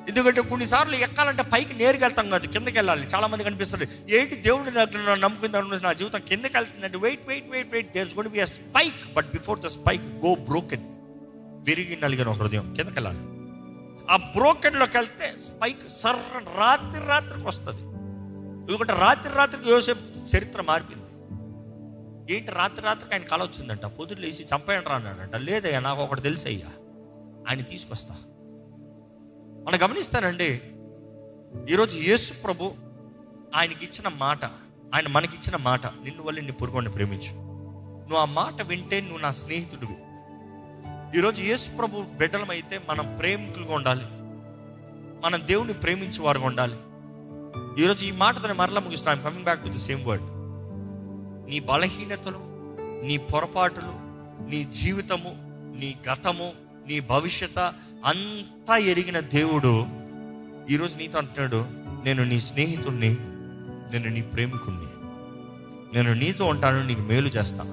ఎందుకంటే 0.10 0.42
కొన్నిసార్లు 0.42 0.96
ఎక్కాలంటే 0.96 1.44
పైకి 1.44 1.74
నేరుగా 1.74 2.06
వెళ్తాం 2.06 2.30
కాదు 2.30 2.48
కిందకి 2.48 2.78
వెళ్ళాలి. 2.78 3.08
చాలా 3.16 3.28
మంది 3.28 3.44
కనిపిస్తుంది 3.44 3.88
ఏంటి 4.10 4.36
దేవుడి 4.36 4.72
దగ్గర 4.72 5.16
నమ్ముకుందాం 5.16 5.80
నా 5.84 5.94
జీవితం 5.94 6.20
కిందకి 6.20 6.58
వెళ్తుందంటే 6.58 6.98
wait 6.98 7.28
wait 7.28 7.52
wait 7.52 7.72
wait 7.72 7.94
there's 7.94 8.16
gonna 8.16 8.28
be 8.28 8.40
a 8.40 8.46
spike 8.46 9.14
but 9.14 9.28
before 9.28 9.60
the 9.60 9.68
spike 9.68 10.04
go 10.04 10.36
broken 10.36 10.84
విరిగి 11.66 12.02
నలిగిన 12.02 12.30
హృదయం 12.30 12.74
కిందకి 12.74 12.94
వెళ్ళాలి. 12.94 13.20
ఆ 14.12 14.16
బ్రోకెన్లోకి 14.16 14.98
వెళ్తే 14.98 15.38
స్పైక్ 15.38 15.90
సర్ర 15.90 16.42
రాత్రి 16.58 17.06
రాత్రికి 17.06 17.48
వస్తుంది. 17.48 17.91
ఎందుకంటే 18.62 18.94
రాత్రి 18.94 19.34
రాత్రికి 19.34 19.70
యోసేపు 19.70 20.36
చరిత్ర 20.38 20.62
మారిపోయింది. 20.62 21.06
ఏంటి 22.34 22.52
రాత్రి 22.52 22.86
రాత్రికి 22.86 23.14
ఆయన 23.14 23.24
కళ 23.24 23.44
వచ్చిందంట? 23.44 23.86
పొద్దులు 23.86 24.20
లేచి 24.20 24.46
చంపేయండి 24.56 24.90
అన్నాడంట. 24.90 25.36
లేదయ్యా 25.36 25.80
నాకు 25.80 26.02
ఒకటి 26.02 26.22
తెలుసు 26.22 26.48
అయ్యా 26.48 26.68
ఆయన 27.50 27.62
తీసుకొస్తా. 27.62 28.16
మనం 29.68 29.80
గమనిస్తానండి 29.84 30.62
ఈరోజు 31.70 31.98
యేసు 31.98 32.34
ప్రభు 32.34 32.72
ఆయనకి 33.56 33.86
ఇచ్చిన 33.86 34.08
మాట 34.08 34.46
ఆయన 34.96 35.08
మనకిచ్చిన 35.08 35.56
మాట 35.56 35.86
నిన్ను 35.86 36.24
వల్ల 36.24 36.40
నీ 36.40 36.52
పురుగుని 36.52 36.90
ప్రేమించు. 36.90 37.34
నువ్వు 38.02 38.18
ఆ 38.18 38.26
మాట 38.26 38.62
వింటే 38.62 39.02
నువ్వు 39.02 39.18
నా 39.18 39.32
స్నేహితుడివి. 39.32 39.96
ఈరోజు 41.18 41.44
యేసు 41.44 41.70
ప్రభు 41.70 42.02
బిడ్డలమైతే 42.02 42.82
మనం 42.90 43.16
ప్రేమికులుగా 43.16 43.76
ఉండాలి. 43.76 44.06
మనం 45.26 45.48
దేవుని 45.48 45.74
ప్రేమించే 45.74 46.24
వారుగా 46.24 46.46
ఉండాలి. 46.46 46.78
ఈరోజు 47.80 48.06
ఈ 48.06 48.12
మాటతో 48.12 48.54
మరలా 48.54 48.80
ముగిస్తాను 48.80 49.24
coming 49.24 49.44
back 49.44 49.64
to 49.64 49.70
the 49.70 49.78
same 49.78 50.06
word 50.06 50.24
నీ 51.50 51.60
బలహీనతలు 51.60 52.40
నీ 53.06 53.18
పొరపాటులు 53.18 53.92
నీ 54.50 54.64
జీవితము 54.64 55.36
నీ 55.80 55.96
గతము 56.12 56.52
నీ 56.88 57.00
భవిష్యత 57.00 57.74
అంతా 58.06 58.78
ఎరిగిన 58.78 59.20
దేవుడు 59.20 59.86
ఈరోజు 60.70 60.98
నీతో 60.98 61.18
అంటున్నాడు 61.18 61.66
నేను 62.06 62.24
నీ 62.24 62.40
స్నేహితుణ్ణి 62.40 63.18
నేను 63.92 64.10
నీ 64.10 64.22
ప్రేమికుణ్ణి. 64.22 64.86
నేను 65.94 66.14
నీతో 66.14 66.46
ఉంటాను 66.46 66.84
నీకు 66.84 67.02
మేలు 67.02 67.28
చేస్తా. 67.28 67.64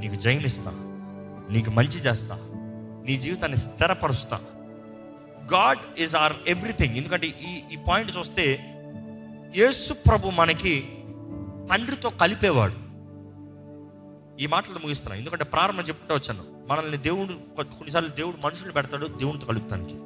నీకు 0.00 0.14
జయమిస్తా. 0.14 0.70
నీకు 1.50 1.70
మంచి 1.70 1.98
చేస్తా. 1.98 2.38
నీ 3.06 3.16
జీవితాన్ని 3.16 3.58
స్థిరపరుస్తా. 3.58 4.40
గాడ్ 5.52 6.00
ఈజ్ 6.00 6.16
ఆర్ 6.16 6.32
ఎవ్రీథింగ్ 6.46 6.94
ఎందుకంటే 6.94 7.26
ఈ 7.26 7.74
ఈ 7.74 7.76
పాయింట్ 7.88 8.18
చూస్తే 8.18 8.73
యేసు 9.56 9.92
ప్రభు 9.92 10.28
మనకి 10.28 10.80
తండ్రితో 11.70 12.08
కలిపేవాడు. 12.08 12.72
ఈ 14.42 14.46
మాటలు 14.46 14.78
ముగిస్తున్నాను 14.78 15.18
ఎందుకంటే 15.18 15.44
ప్రారంభం 15.44 15.82
చెప్పుకుంటూ 15.82 16.14
వచ్చాను. 16.14 16.44
మనల్ని 16.68 16.96
దేవుడు 16.96 17.62
కొన్నిసార్లు 17.62 18.08
దేవుడు 18.08 18.46
మనుషులు 18.46 18.72
పెడతాడు 18.72 19.06
దేవునితో 19.06 19.46
కలుపుతానికి. 19.46 19.96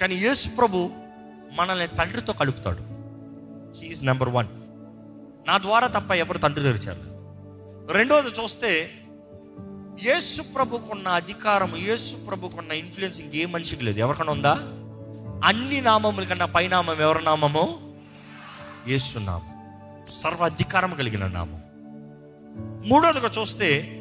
కానీ 0.00 0.14
యేసు 0.14 0.48
ప్రభు 0.48 0.90
మనల్ని 1.52 1.86
తండ్రితో 1.86 2.32
కలుపుతాడు. 2.32 2.82
హీఈస్ 3.78 4.04
నెంబర్ 4.04 4.28
వన్ 4.28 4.46
నా 5.48 5.58
ద్వారా 5.58 5.88
తప్ప 5.88 6.12
ఎవరు 6.12 6.38
తండ్రి 6.38 6.62
తెరిచారు 6.62 7.00
రెండోది 7.92 8.28
చూస్తే 8.28 8.92
యేసు 10.04 10.42
ప్రభుకున్న 10.42 11.08
అధికారం 11.08 11.72
యేసు 11.76 12.16
ప్రభుకున్న 12.16 12.72
ఇన్ఫ్లుయెన్స్ 12.72 13.20
ఇంకే 13.20 13.46
మనిషికి 13.46 13.84
లేదు. 13.84 13.98
ఎవరికైనా 13.98 14.32
ఉందా? 14.32 14.52
అన్ని 15.48 15.80
నామముల 15.80 16.24
కన్నా 16.24 16.46
పైనామం 16.46 17.00
ఎవరి 17.00 17.24
నామము? 17.24 17.87
యేసు 18.88 19.18
సర్వ 20.22 20.44
అధికారం 20.44 20.90
కలిగిన 20.90 21.26
నామం. 21.26 21.62
మూడోదిగా 22.88 23.30
చూస్తే 23.38 23.94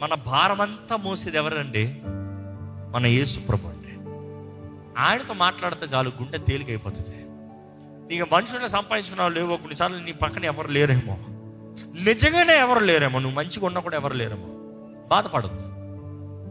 మన 0.00 0.14
భారమంతా 0.14 0.96
మోసేది 0.96 1.36
ఎవరండి? 1.36 2.00
మన 2.92 3.06
యేసు 3.06 3.40
ప్రభు 3.40 3.68
అండి. 3.68 3.86
ఆయనతో 5.00 5.34
మాట్లాడితే 5.34 5.86
చాలు 5.86 6.12
గుండె 6.22 6.38
తేలికైపోతుంది. 6.38 7.26
నీకు 8.14 8.34
మనుషులను 8.34 8.68
సంపాదించుకున్నావు 8.68 9.30
లేవో 9.30 9.56
కొన్నిసార్లు 9.56 9.98
నీ 9.98 10.12
పక్కన 10.12 10.44
ఎవరు 10.44 10.68
లేరేమో. 10.68 11.16
నిజంగానే 12.02 12.58
ఎవరు 12.58 12.84
లేరేమో 12.84 13.18
నువ్వు 13.18 13.36
మంచిగా 13.36 13.66
ఉన్నా 13.66 13.80
కూడా 13.80 13.96
ఎవరు 13.96 14.14
లేరేమో. 14.14 14.46
బాధపడద్దు. 15.08 15.66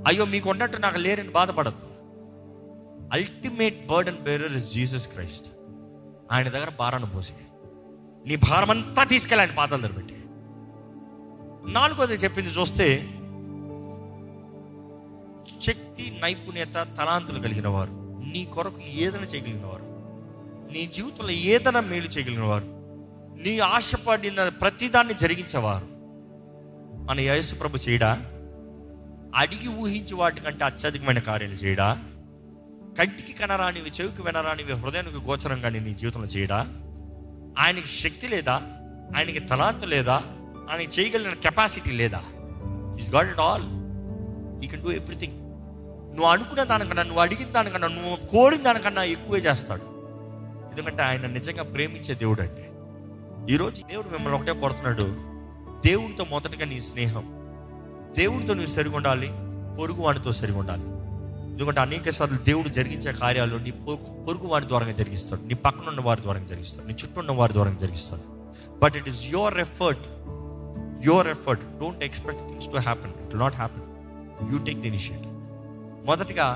అయ్యో 0.07 0.25
మీకు 0.25 0.49
ఉన్నట్టు 0.49 0.77
నాకు 0.77 0.97
లేరని 0.97 1.29
బాధపడద్దు. 1.29 1.95
Ultimate 3.13 3.87
burden 3.87 4.17
bearer 4.17 4.53
is 4.53 4.73
Jesus 4.73 5.07
Christ 5.07 5.47
ఆయన 6.31 6.49
దగ్గర 6.49 6.69
భారాన్ని 6.79 7.09
పోసి 7.09 7.33
నీ 8.25 8.35
భారం 8.35 8.69
అంతా 8.69 9.03
తీసుకెళ్ళి 9.03 9.45
ఆయన 9.45 9.55
పాదాల 9.55 9.79
దగ్గర 9.79 9.93
పెట్టి. 9.93 10.13
నాలుగోది 11.71 12.13
చెప్పింది 12.13 12.49
చూస్తే 12.49 12.97
శక్తి 15.61 16.19
నైపుణ్యత 16.23 16.73
తలాంతులు 16.73 17.39
కలిగిన 17.39 17.67
వారు 17.67 17.91
నీ 18.33 18.45
కొరకు 18.45 18.81
ఏదైనా 18.81 19.25
చేయగలిగిన 19.25 19.65
వారు 19.65 19.85
నీ 20.73 20.85
జీవితంలో 20.85 21.31
ఏదైనా 21.31 21.79
మేలు 21.79 22.05
చేయగలిగిన 22.05 22.43
వారు 22.43 22.65
నీ 23.43 23.59
ఆశపడిన 23.59 24.49
ప్రతిదాన్ని 24.49 25.13
జరిగించేవారు. 25.13 25.87
మన 27.05 27.19
యేసు 27.19 27.55
ప్రభు 27.55 27.77
చేయడా? 27.77 28.21
అడిగి 29.35 29.67
ఊహించి 29.67 30.13
వాటికంటే 30.13 30.65
అత్యధికమైన 30.65 31.19
కార్యాలు 31.19 31.53
చేయడా? 31.53 32.03
కంటికి 32.99 33.33
కనరానివి 33.33 33.89
చెవికి 33.89 34.21
వినరానివి 34.21 34.73
హృదయానికి 34.73 35.17
గోచరంగా 35.17 35.69
నీ 35.69 35.93
జీవితంలో 35.93 36.27
చేయడా? 36.27 36.67
ఆయనకి 37.59 37.87
శక్తి 37.87 38.27
లేదా? 38.27 38.61
ఆయనకి 39.17 39.39
తలాంతు 39.39 39.85
లేదా? 39.85 40.21
ఆయనకి 40.71 41.01
చేయగలిగిన 41.01 41.33
కెపాసిటీ 41.33 41.91
లేదా? 41.91 42.21
He's 42.99 43.13
got 43.13 43.29
it 43.29 43.39
all 43.39 43.63
he 44.63 44.67
can 44.67 44.83
do 44.83 44.91
everything 44.91 45.33
నువ్వు 46.09 46.25
అనుకున్న 46.25 46.63
దానికన్నా 46.63 47.03
నువ్వు 47.03 47.21
అడిగిన 47.21 47.47
దానికన్నా 47.47 47.87
నువ్వు 47.87 48.27
కోరిన 48.27 48.61
దానికన్నా 48.61 49.03
ఎక్కువే 49.03 49.39
చేస్తాడు. 49.39 49.81
ఎందుకంటే 50.71 51.03
ఆయన 51.03 51.25
నిజంగా 51.25 51.63
ప్రేమించే 51.63 52.13
దేవుడు 52.13 52.41
అండి 52.41 52.65
ఈరోజు 53.53 53.83
దేవుడు 53.83 54.09
మిమ్మల్ని 54.09 54.39
ఒకటే 54.39 54.53
కొడుతున్నాడు 54.53 55.03
దేవుడితో 55.87 56.23
మొదటగా 56.23 56.65
నీ 56.65 56.79
స్నేహం. 56.79 57.23
దేవుడితో 58.17 58.53
నువ్వు 58.53 58.71
సరిగా 58.71 58.95
ఉండాలి 58.95 59.29
పొరుగు 59.77 60.01
వాడితో 60.01 60.31
సరిగా 60.31 60.59
ఉండాలి 60.59 60.83
ఎందుకంటే 61.55 61.81
అనేక 61.81 62.09
సార్లు 62.09 62.37
దేవుడు 62.37 62.69
జరిగించే 62.69 63.13
కార్యాలు 63.13 63.57
నీ 63.57 63.71
పొరుగు 63.71 64.23
పొరుగు 64.23 64.47
వారి 64.47 64.67
ద్వారా 64.67 64.91
జరిగిస్తాడు. 64.91 65.41
నీ 65.41 65.53
పక్కన 65.53 65.87
ఉన్న 65.87 66.01
వారి 66.01 66.21
ద్వారా 66.21 66.39
జరిగిస్తాడు. 66.39 66.87
నీ 66.87 66.93
చుట్టూ 66.93 67.19
ఉన్న 67.19 67.31
వారి 67.31 67.53
ద్వారా 67.53 67.71
జరిగిస్తాడు. 67.71 68.21
But 68.83 68.95
it 68.95 69.09
is 69.09 69.25
your 69.25 69.57
effort 69.57 70.05
your 71.05 71.27
effort 71.27 71.63
don't 71.79 72.03
expect 72.03 72.41
things 72.41 72.67
to 72.67 72.75
happen 72.77 73.13
it 73.25 73.35
not 73.35 73.55
happen 73.55 73.85
you 74.53 74.57
take 74.57 74.79
the 74.79 74.87
initiative 74.87 75.33
మొదటిగా 76.05 76.47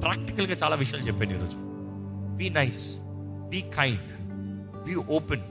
ప్రాక్టికల్గా 0.00 0.56
చాలా 0.64 0.76
విషయాలు 0.76 1.04
చెప్పాను 1.04 1.30
ఈరోజు 1.30 1.58
be 2.36 2.48
nice 2.48 2.96
be 3.48 3.60
kind 3.60 4.10
be 4.86 4.94
open 4.94 5.42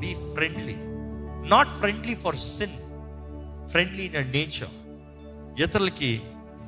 be 0.00 0.14
friendly 0.14 0.76
not 1.48 1.68
friendly 1.68 2.14
for 2.14 2.36
sin 2.36 2.76
friendly 3.68 4.04
in 4.04 4.32
nature 4.32 4.72
ఇతరులకి 5.62 6.20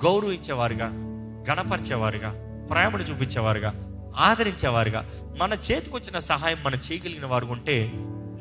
గౌరవించేవారుగా 0.04 1.13
గణపరిచేవారుగా 1.50 2.28
ప్రేమను 2.70 3.02
చూపించేవారుగా 3.02 3.74
ఆదరించేవారుగా 4.16 5.10
మన 5.38 5.52
చేతికొచ్చిన 5.52 6.18
సహాయం 6.18 6.58
మనం 6.66 6.78
చేయగలిగిన 6.92 7.26
వారు 7.26 7.46
ఉంటే 7.46 7.92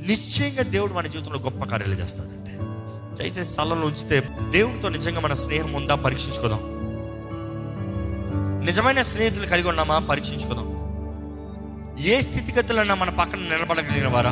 నిశ్చయంగా 0.07 0.63
దేవుడు 0.63 0.93
మన 0.93 1.07
జీవితంలో 1.07 1.39
గొప్ప 1.39 1.63
కార్యాలు 1.63 1.93
చేస్తాడండి. 1.93 2.43
చేసే 3.23 3.43
స్థలంలో 3.43 3.87
ఉంచితే 3.87 4.23
దేవుడితో 4.49 4.89
నిజంగా 4.89 5.19
మన 5.19 5.33
స్నేహం 5.33 5.73
ఉందా 5.73 5.95
పరీక్షించుకుందాం. 5.95 6.73
నిజమైన 8.65 9.01
స్నేహితులు 9.01 9.47
కలిగి 9.47 9.67
ఉన్నామా 9.67 9.99
పరీక్షించుకుందాం. 9.99 10.73
ఏ 11.99 12.21
స్థితిగతులన్నా 12.21 12.95
మన 12.95 13.09
పక్కన 13.09 13.39
నిలబడగలిగిన 13.39 14.07
వారా? 14.07 14.31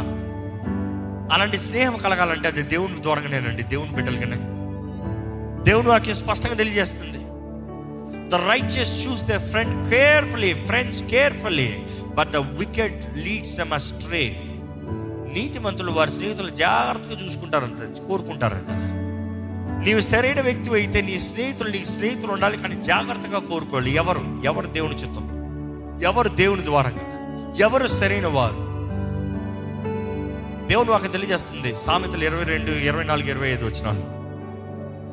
అలాంటి 1.34 1.58
స్నేహం 1.58 1.98
కలగాలంటే 1.98 2.48
అది 2.48 2.62
దేవుని 2.62 3.02
ద్వారానేనండి 3.02 3.64
దేవుని 3.64 3.92
బిడ్డలకనే. 3.92 4.38
దేవుని 5.64 5.88
వాక్యం 5.88 6.16
స్పష్టంగా 6.16 6.54
తెలియజేస్తుంది. 6.54 7.21
The 8.32 8.36
righteous 8.36 9.08
choose 9.08 9.24
the 9.24 9.38
friend 9.38 9.90
carefully 9.90 10.54
friends 10.54 11.04
carefully 11.04 11.84
but 12.16 12.30
the 12.32 12.36
wicked 12.36 13.18
leads 13.18 13.58
them 13.58 13.72
నీతి 13.72 14.38
నీతిమంతులు 15.34 15.92
వారి 15.92 16.12
స్నేహితులు 16.12 16.50
జాగ్రత్తగా 16.50 17.26
చూసుకుంటారంట 17.26 18.08
కోరుకుంటారంట. 18.08 18.72
నీవు 19.88 20.00
సరైన 20.00 20.42
వ్యక్తి 20.42 20.70
అయితే 20.70 21.02
నీ 21.02 21.20
స్నేహితులు 21.20 21.70
నీ 21.70 21.86
స్నేహితులు 21.86 22.32
ఉండాలి 22.32 22.58
కానీ 22.58 22.82
జాగ్రత్తగా 22.82 23.40
కోరుకోవాలి. 23.40 23.92
ఎవరు? 23.92 24.42
ఎవరు 24.44 24.68
దేవుని 24.68 24.96
చిత్తం? 24.96 25.28
ఎవరు 26.04 26.30
దేవుని 26.30 26.66
ద్వారంగా 26.66 27.08
ఎవరు 27.60 27.88
సరైన 27.88 28.28
వారు? 28.28 28.56
దేవుడు 30.68 30.92
వాకి 30.92 31.08
తెలియజేస్తుంది 31.08 31.76
సామెతలు 31.76 32.24
ఇరవై 32.24 32.44
రెండు 32.44 32.72
ఇరవై 32.72 33.04
నాలుగు 33.04 33.30
ఇరవై 33.30 33.50
ఐదు 33.50 33.66
వచ్చినాలు. 33.66 34.22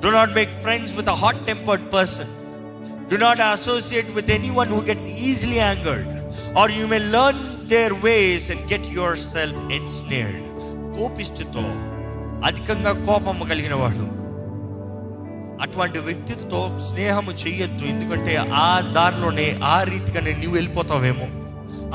Do 0.00 0.10
not 0.10 0.34
make 0.34 0.52
friends 0.52 0.94
with 0.94 1.08
hot 1.08 1.46
tempered 1.46 1.92
person 1.92 2.47
do 3.10 3.16
not 3.16 3.40
associate 3.40 4.10
with 4.10 4.30
anyone 4.50 4.68
who 4.68 4.80
gets 4.80 5.06
easily 5.06 5.56
angered 5.56 6.08
or 6.58 6.72
you 6.72 6.86
may 6.86 6.98
learn 6.98 7.66
their 7.68 7.92
ways 7.92 8.50
and 8.50 8.72
get 8.72 8.86
yourself 9.18 9.72
ensnared 9.72 10.44
కోపిష్టితో 10.98 11.64
అధికంగా 12.46 12.92
కోపము 12.92 13.44
కలిగిన 13.44 13.74
వాడు 13.74 14.28
అటువంటి 15.62 15.98
వ్యక్తితో 15.98 16.78
స్నేహము 16.88 17.30
చేయొద్దు 17.30 17.84
ఎందుకంటే 17.84 18.36
ఆ 18.36 18.80
దారిలోనే 18.80 19.58
ఆ 19.64 19.82
రీతిగానే 19.82 20.32
నీవు 20.32 20.52
వెళ్ళిపోతావేమో. 20.52 21.26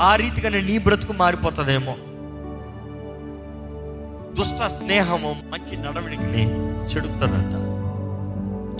ఆ 0.00 0.16
రీతిగానే 0.16 0.60
నీ 0.60 0.78
బ్రతుకు 0.78 1.12
మారిపోతుందేమో. 1.12 1.94
దుష్ట 4.38 4.66
స్నేహము 4.66 5.36
మంచి 5.48 5.76
నడవడికిని 5.76 6.44
చెడుతుందంట 6.84 7.54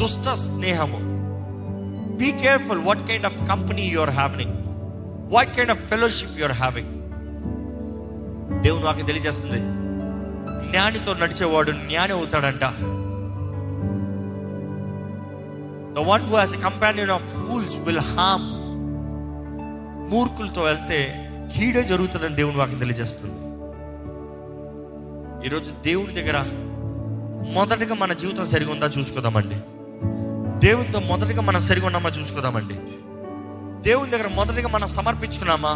దుష్ట 0.01 0.29
స్నేహము 0.35 1.14
be 2.17 2.33
careful 2.33 2.79
what 2.79 3.07
kind 3.07 3.27
of 3.27 3.49
company 3.49 3.83
you're 3.83 4.11
having 4.11 4.53
what 5.33 5.57
kind 5.57 5.71
of 5.71 5.81
fellowship 5.81 6.39
you're 6.39 6.53
having 6.53 6.93
దేవుడు 8.63 8.85
నాకు 8.85 9.07
తెలియజేస్తుంది. 9.07 9.61
జ్ఞానితో 10.71 11.15
నడిచేవాడు 11.15 11.71
జ్ఞాని 11.71 12.13
అవుతాడంట. 12.13 12.65
The 15.95 15.99
one 15.99 16.23
who 16.23 16.37
has 16.37 16.55
a 16.55 16.59
companion 16.59 17.11
of 17.11 17.27
fools 17.35 17.77
will 17.77 17.99
harm 17.99 18.47
మూర్ఖులతో 20.13 20.63
వెళ్తే 20.63 21.31
కీడే 21.57 21.83
జరుగుతుందని 21.83 22.37
దేవుని 22.37 22.57
వాకి 22.57 22.75
తెలియజేస్తుంది. 22.75 23.35
ఈరోజు 25.47 25.71
దేవుడి 25.71 26.13
దగ్గర 26.13 26.39
మొదటగా 27.53 27.95
మన 27.95 28.13
జీవితం 28.13 28.45
సరిగా 28.45 28.73
ఉందా 28.73 28.87
చూసుకుందామండి. 28.87 29.57
దేవునితో 30.65 31.01
మొదటిగా 31.01 31.43
మనం 31.43 31.61
సరిగా 31.61 31.87
ఉన్నామా 31.87 32.11
చూసుకుందామండి. 32.11 32.75
దేవుని 33.91 34.11
దగ్గర 34.11 34.29
మొదటిగా 34.29 34.69
మనం 34.69 34.87
సమర్పించుకున్నామా? 34.87 35.71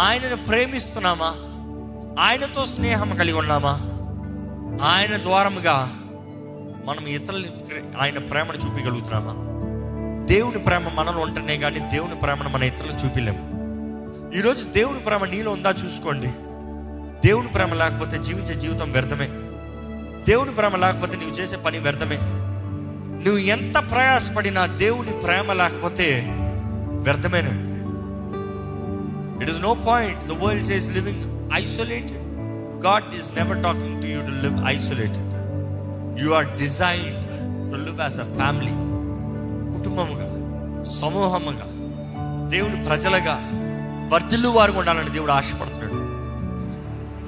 ఆయనను 0.00 0.36
ప్రేమిస్తున్నామా? 0.36 1.34
ఆయనతో 2.24 2.64
స్నేహం 2.64 3.16
కలిగి 3.16 3.38
ఉన్నామా? 3.38 3.70
ఆయన 4.86 5.16
ద్వారముగా 5.16 5.92
మనం 6.84 7.06
ఇతరులని 7.06 7.46
ఆయన 7.98 8.18
ప్రేమను 8.18 8.56
చూపించగలుగుతున్నామా? 8.56 9.32
దేవుని 10.26 10.58
ప్రేమ 10.58 10.88
మనలో 10.94 11.18
ఉంటేనే 11.18 11.58
కానీ 11.58 11.78
దేవుని 11.78 12.14
ప్రేమను 12.14 12.48
మన 12.48 12.62
ఇతరులను 12.62 12.96
చూపించలేము. 12.96 13.50
ఈరోజు 14.34 14.64
దేవుని 14.64 14.98
ప్రేమ 14.98 15.24
నీలో 15.24 15.50
ఉందా 15.50 15.70
చూసుకోండి. 15.70 16.26
దేవుని 17.28 17.48
ప్రేమ 17.48 17.74
లేకపోతే 17.74 18.18
జీవించే 18.18 18.54
జీవితం 18.54 18.92
వ్యర్థమే. 18.92 19.26
దేవుని 20.28 20.50
ప్రేమ 20.50 20.76
లేకపోతే 20.76 21.16
నీవు 21.16 21.30
చేసే 21.30 21.56
పని 21.56 21.78
వ్యర్థమే. 21.78 22.18
నువ్వు 23.24 23.38
ఎంత 23.38 23.76
ప్రయాసపడినా 23.90 24.66
దేవుని 24.66 25.10
ప్రేమ 25.10 25.52
లేకపోతే 25.52 26.24
వ్యర్థమేనండి 27.02 27.80
it 29.42 29.50
is 29.50 29.60
no 29.60 29.74
point 29.74 30.24
the 30.24 30.32
world 30.32 30.72
is 30.72 30.90
living 30.92 31.50
isolated 31.54 32.22
God 32.86 33.14
is 33.14 33.32
never 33.34 33.62
talking 33.62 34.02
to 34.02 34.06
you 34.06 34.20
to 34.20 34.30
live 34.44 34.64
isolated 34.66 35.30
you 36.22 36.30
are 36.30 36.46
designed 36.58 37.26
to 37.72 37.76
live 37.76 38.00
as 38.00 38.20
a 38.20 38.34
family 38.34 38.74
కుటుంబముగా 39.76 40.28
సమూహముగా 40.84 41.66
దేవుని 42.48 42.84
ప్రజలుగా 42.84 43.36
వర్ధిల్లు 44.12 44.48
వారు 44.48 44.72
ఉండాలని 44.72 45.10
దేవుడు 45.10 45.32
ఆశపడుతున్నాడు. 45.32 45.98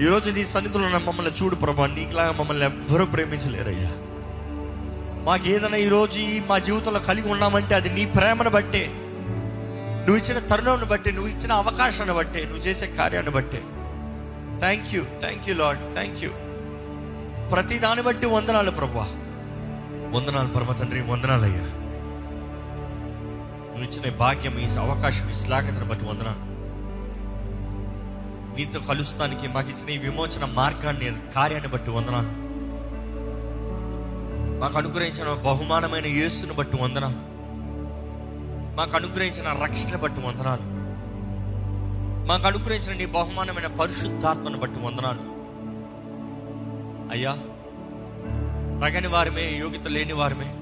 ఈరోజు 0.03 0.31
నీ 0.31 0.45
సన్నిధిలో 0.45 0.85
ఉన్న 0.85 0.97
మమ్మల్ని 0.97 1.33
చూడు 1.33 1.55
ప్రభా. 1.55 1.87
నీకులాగా 1.87 2.33
మమ్మల్ని 2.33 2.65
ఎవ్వరూ 2.65 3.05
ప్రేమించలేరయ్యా. 3.05 3.91
మాకు 5.27 5.49
ఏదైనా 5.49 5.77
ఈరోజు 5.77 6.19
ఈ 6.19 6.41
మా 6.41 6.59
జీవితంలో 6.59 7.01
కలిగి 7.01 7.31
ఉన్నామంటే 7.31 7.75
అది 7.75 7.91
నీ 7.91 8.07
ప్రేమను 8.07 8.51
బట్టే. 8.51 8.87
నువ్వు 10.07 10.17
ఇచ్చిన 10.17 10.39
తరుణాన్ని 10.39 10.87
బట్టి 10.87 11.13
నువ్వు 11.13 11.31
ఇచ్చిన 11.31 11.53
అవకాశాన్ని 11.53 12.15
బట్టే 12.15 12.41
నువ్వు 12.45 12.59
చేసే 12.59 12.87
కార్యాన్ని 12.87 13.33
బట్టే. 13.33 13.63
Thank 14.59 14.95
you 14.95 15.03
thank 15.21 15.49
you 15.49 15.55
Lord 15.55 15.93
thank 15.93 16.25
you 16.25 16.31
ప్రతి 17.49 17.79
దాన్ని 17.79 18.05
బట్టి 18.05 18.27
వందనాలు 18.27 18.71
ప్రభా. 18.71 19.07
వందనాలు 20.17 20.49
పరమ 20.49 20.73
తండ్రి 20.73 21.01
వందనాలయ్యా. 21.01 21.67
నువ్వు 23.69 23.83
ఇచ్చిన 23.83 24.17
భాగ్యం 24.17 24.59
ఈ 24.59 24.77
అవకాశం 24.77 25.31
ఈ 25.31 25.35
శ్లాఘతను 25.35 25.85
బట్టి 25.85 26.05
వందనాలు. 26.05 26.53
నీతో 28.57 28.81
కలుస్తానికి 28.81 29.49
మాకు 29.49 29.69
ఇచ్చిన 29.69 29.91
ఈ 29.91 29.99
విమోచన 29.99 30.45
మార్గాన్ని 30.45 31.13
కార్యాన్ని 31.35 31.71
బట్టి 31.71 31.91
వందనాలు. 31.91 32.52
మాకు 34.63 34.79
అనుగ్రహించిన 34.79 35.43
బహుమానమైన 35.43 36.07
యేసును 36.07 36.55
బట్టి 36.55 36.77
వందనాలు. 36.83 37.15
మాకు 38.77 38.97
అనుగ్రహించిన 38.97 39.65
రక్షణ 39.65 39.97
బట్టి 39.97 40.21
వందనాలు. 40.21 40.63
మాకు 42.27 42.47
అనుగ్రహించిన 42.47 42.97
నీ 42.97 43.07
బహుమానమైన 43.07 43.67
పరిశుద్ధాత్మను 43.67 44.59
బట్టి 44.59 44.81
వందనాలు. 44.81 45.21
అయ్యా 47.13 47.33
తగని 48.81 49.07
వారమే 49.07 49.59
యోగ్యత 49.59 49.87
లేని 49.87 50.13
వారమే. 50.13 50.55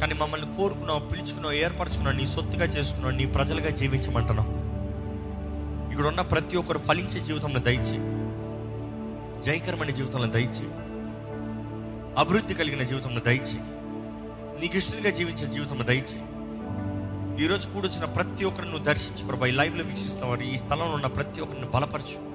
కానీ 0.00 0.14
మమ్మల్ని 0.14 0.54
కోరుకున్నావు 0.54 1.00
పిలుచుకున్నావు 1.00 1.54
ఏర్పరచుకున్నావు 1.54 2.16
నీ 2.16 2.26
సొత్తుగా 2.26 2.64
చేసుకున్నావు 2.64 3.14
నీ 3.14 3.26
ప్రజలుగా 3.26 3.70
జీవించమంటున్నావు 3.70 4.50
ఇక్కడ 5.92 6.06
ఉన్న 6.06 6.20
ప్రతి 6.20 6.56
ఒక్కరు 6.56 6.78
ఫలించే 6.78 7.20
జీవితంలో 7.20 7.60
దయచేయి. 7.60 8.00
జయకరమైన 9.42 9.90
జీవితంలో 9.90 10.26
దయచి 10.26 10.81
అభివృద్ధి 12.18 12.54
కలిగిన 12.54 12.82
జీవితంలో 12.82 13.20
దయచేయి 13.20 13.60
నీకు 14.60 14.76
ఇష్టంగా 14.76 15.10
జీవించే 15.10 15.46
జీవితంలో 15.46 15.84
దయచేయి 15.84 16.22
ఈరోజు 17.44 17.68
కూడొచ్చిన 17.68 18.04
ప్రతి 18.04 18.44
ఒక్కరిని 18.44 18.70
నువ్వు 18.70 18.84
దర్శించి 18.84 19.28
ప్రభా. 19.28 19.46
ఈ 19.46 19.50
లైవ్లో 19.50 19.84
వీక్షిస్తున్న 19.84 20.26
వారు 20.26 20.40
ఈ 20.40 20.56
స్థలంలో 20.56 20.84
ఉన్న 20.84 21.06
ప్రతి 21.06 21.40
ఒక్కరిని 21.40 21.66
బలపరచు. 21.68 22.32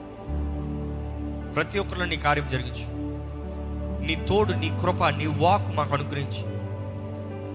ప్రతి 1.53 1.79
ఒక్కరిలో 1.79 2.05
నీ 2.05 2.15
కార్యం 2.15 2.49
జరిగించు. 2.51 2.85
నీ 4.05 4.15
తోడు 4.15 4.53
నీ 4.53 4.69
కృప 4.69 5.03
నీ 5.03 5.25
వాక్ 5.25 5.75
మాకు 5.75 5.93
అనుగ్రహించి. 5.93 6.43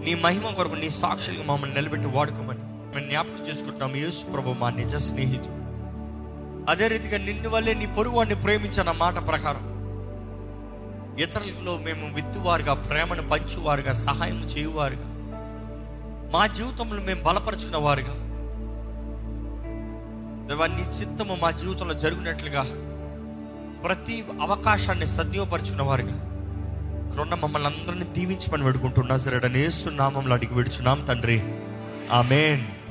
నీ 0.05 0.15
మహిమ 0.15 0.49
కొరకు 0.49 0.75
నీ 0.75 0.91
సాక్షులుగా 0.91 1.45
మమ్మల్ని 1.45 1.77
నిలబెట్టి 1.77 2.09
వాడుకోమని 2.09 2.59
మేము 2.63 3.09
జ్ఞాపకం 3.09 3.43
చేసుకుంటున్నాం. 3.49 3.97
యేసు 3.97 4.25
ప్రభు 4.25 4.51
మా 4.51 4.71
నిజ 4.71 4.97
స్నేహితుడు. 4.97 5.63
అదే 6.71 6.89
రీతిగా 6.89 7.19
నిన్ను 7.19 7.49
వల్లే 7.49 7.75
నీ 7.75 7.87
పొరుగు 7.87 8.15
వాడిని 8.15 8.43
ప్రేమించిన 8.43 8.91
మాట 8.91 9.27
ప్రకారం 9.27 9.72
ఇతరులలో 11.19 11.79
మేము 11.79 12.15
విత్తువారుగా 12.15 12.75
ప్రేమను 12.75 13.29
పంచువారుగా 13.29 13.93
సహాయం 13.93 14.45
చేయువారుగా. 14.45 15.09
మా 16.33 16.47
జీవితంలో 16.47 17.03
మేము 17.03 17.23
బలపరుచుకున్న 17.23 17.77
వారుగా. 17.77 18.29
నీ 20.67 20.83
చిత్తము 20.83 21.39
మా 21.43 21.51
జీవితంలో 21.51 21.95
జరిగినట్లుగా. 21.95 22.63
ప్రతి 23.85 24.25
అవకాశాన్ని 24.41 25.07
సద్విపరుచుకున్న 25.07 25.83
వారుగా. 25.83 26.13
ఇక్కడున్న 27.09 27.35
మమ్మల్ని 27.35 27.69
అందరినీ 27.69 28.37
పని 28.53 28.63
వేడుకుంటున్నా 28.63 29.17
సరే 29.17 29.49
నేసు 29.49 29.89
నామంలో 29.89 30.35
అడిగి 30.35 30.55
విడుచున్నాం 30.55 31.05
తండ్రి. 31.05 31.41
ఆమెన్. 32.13 32.82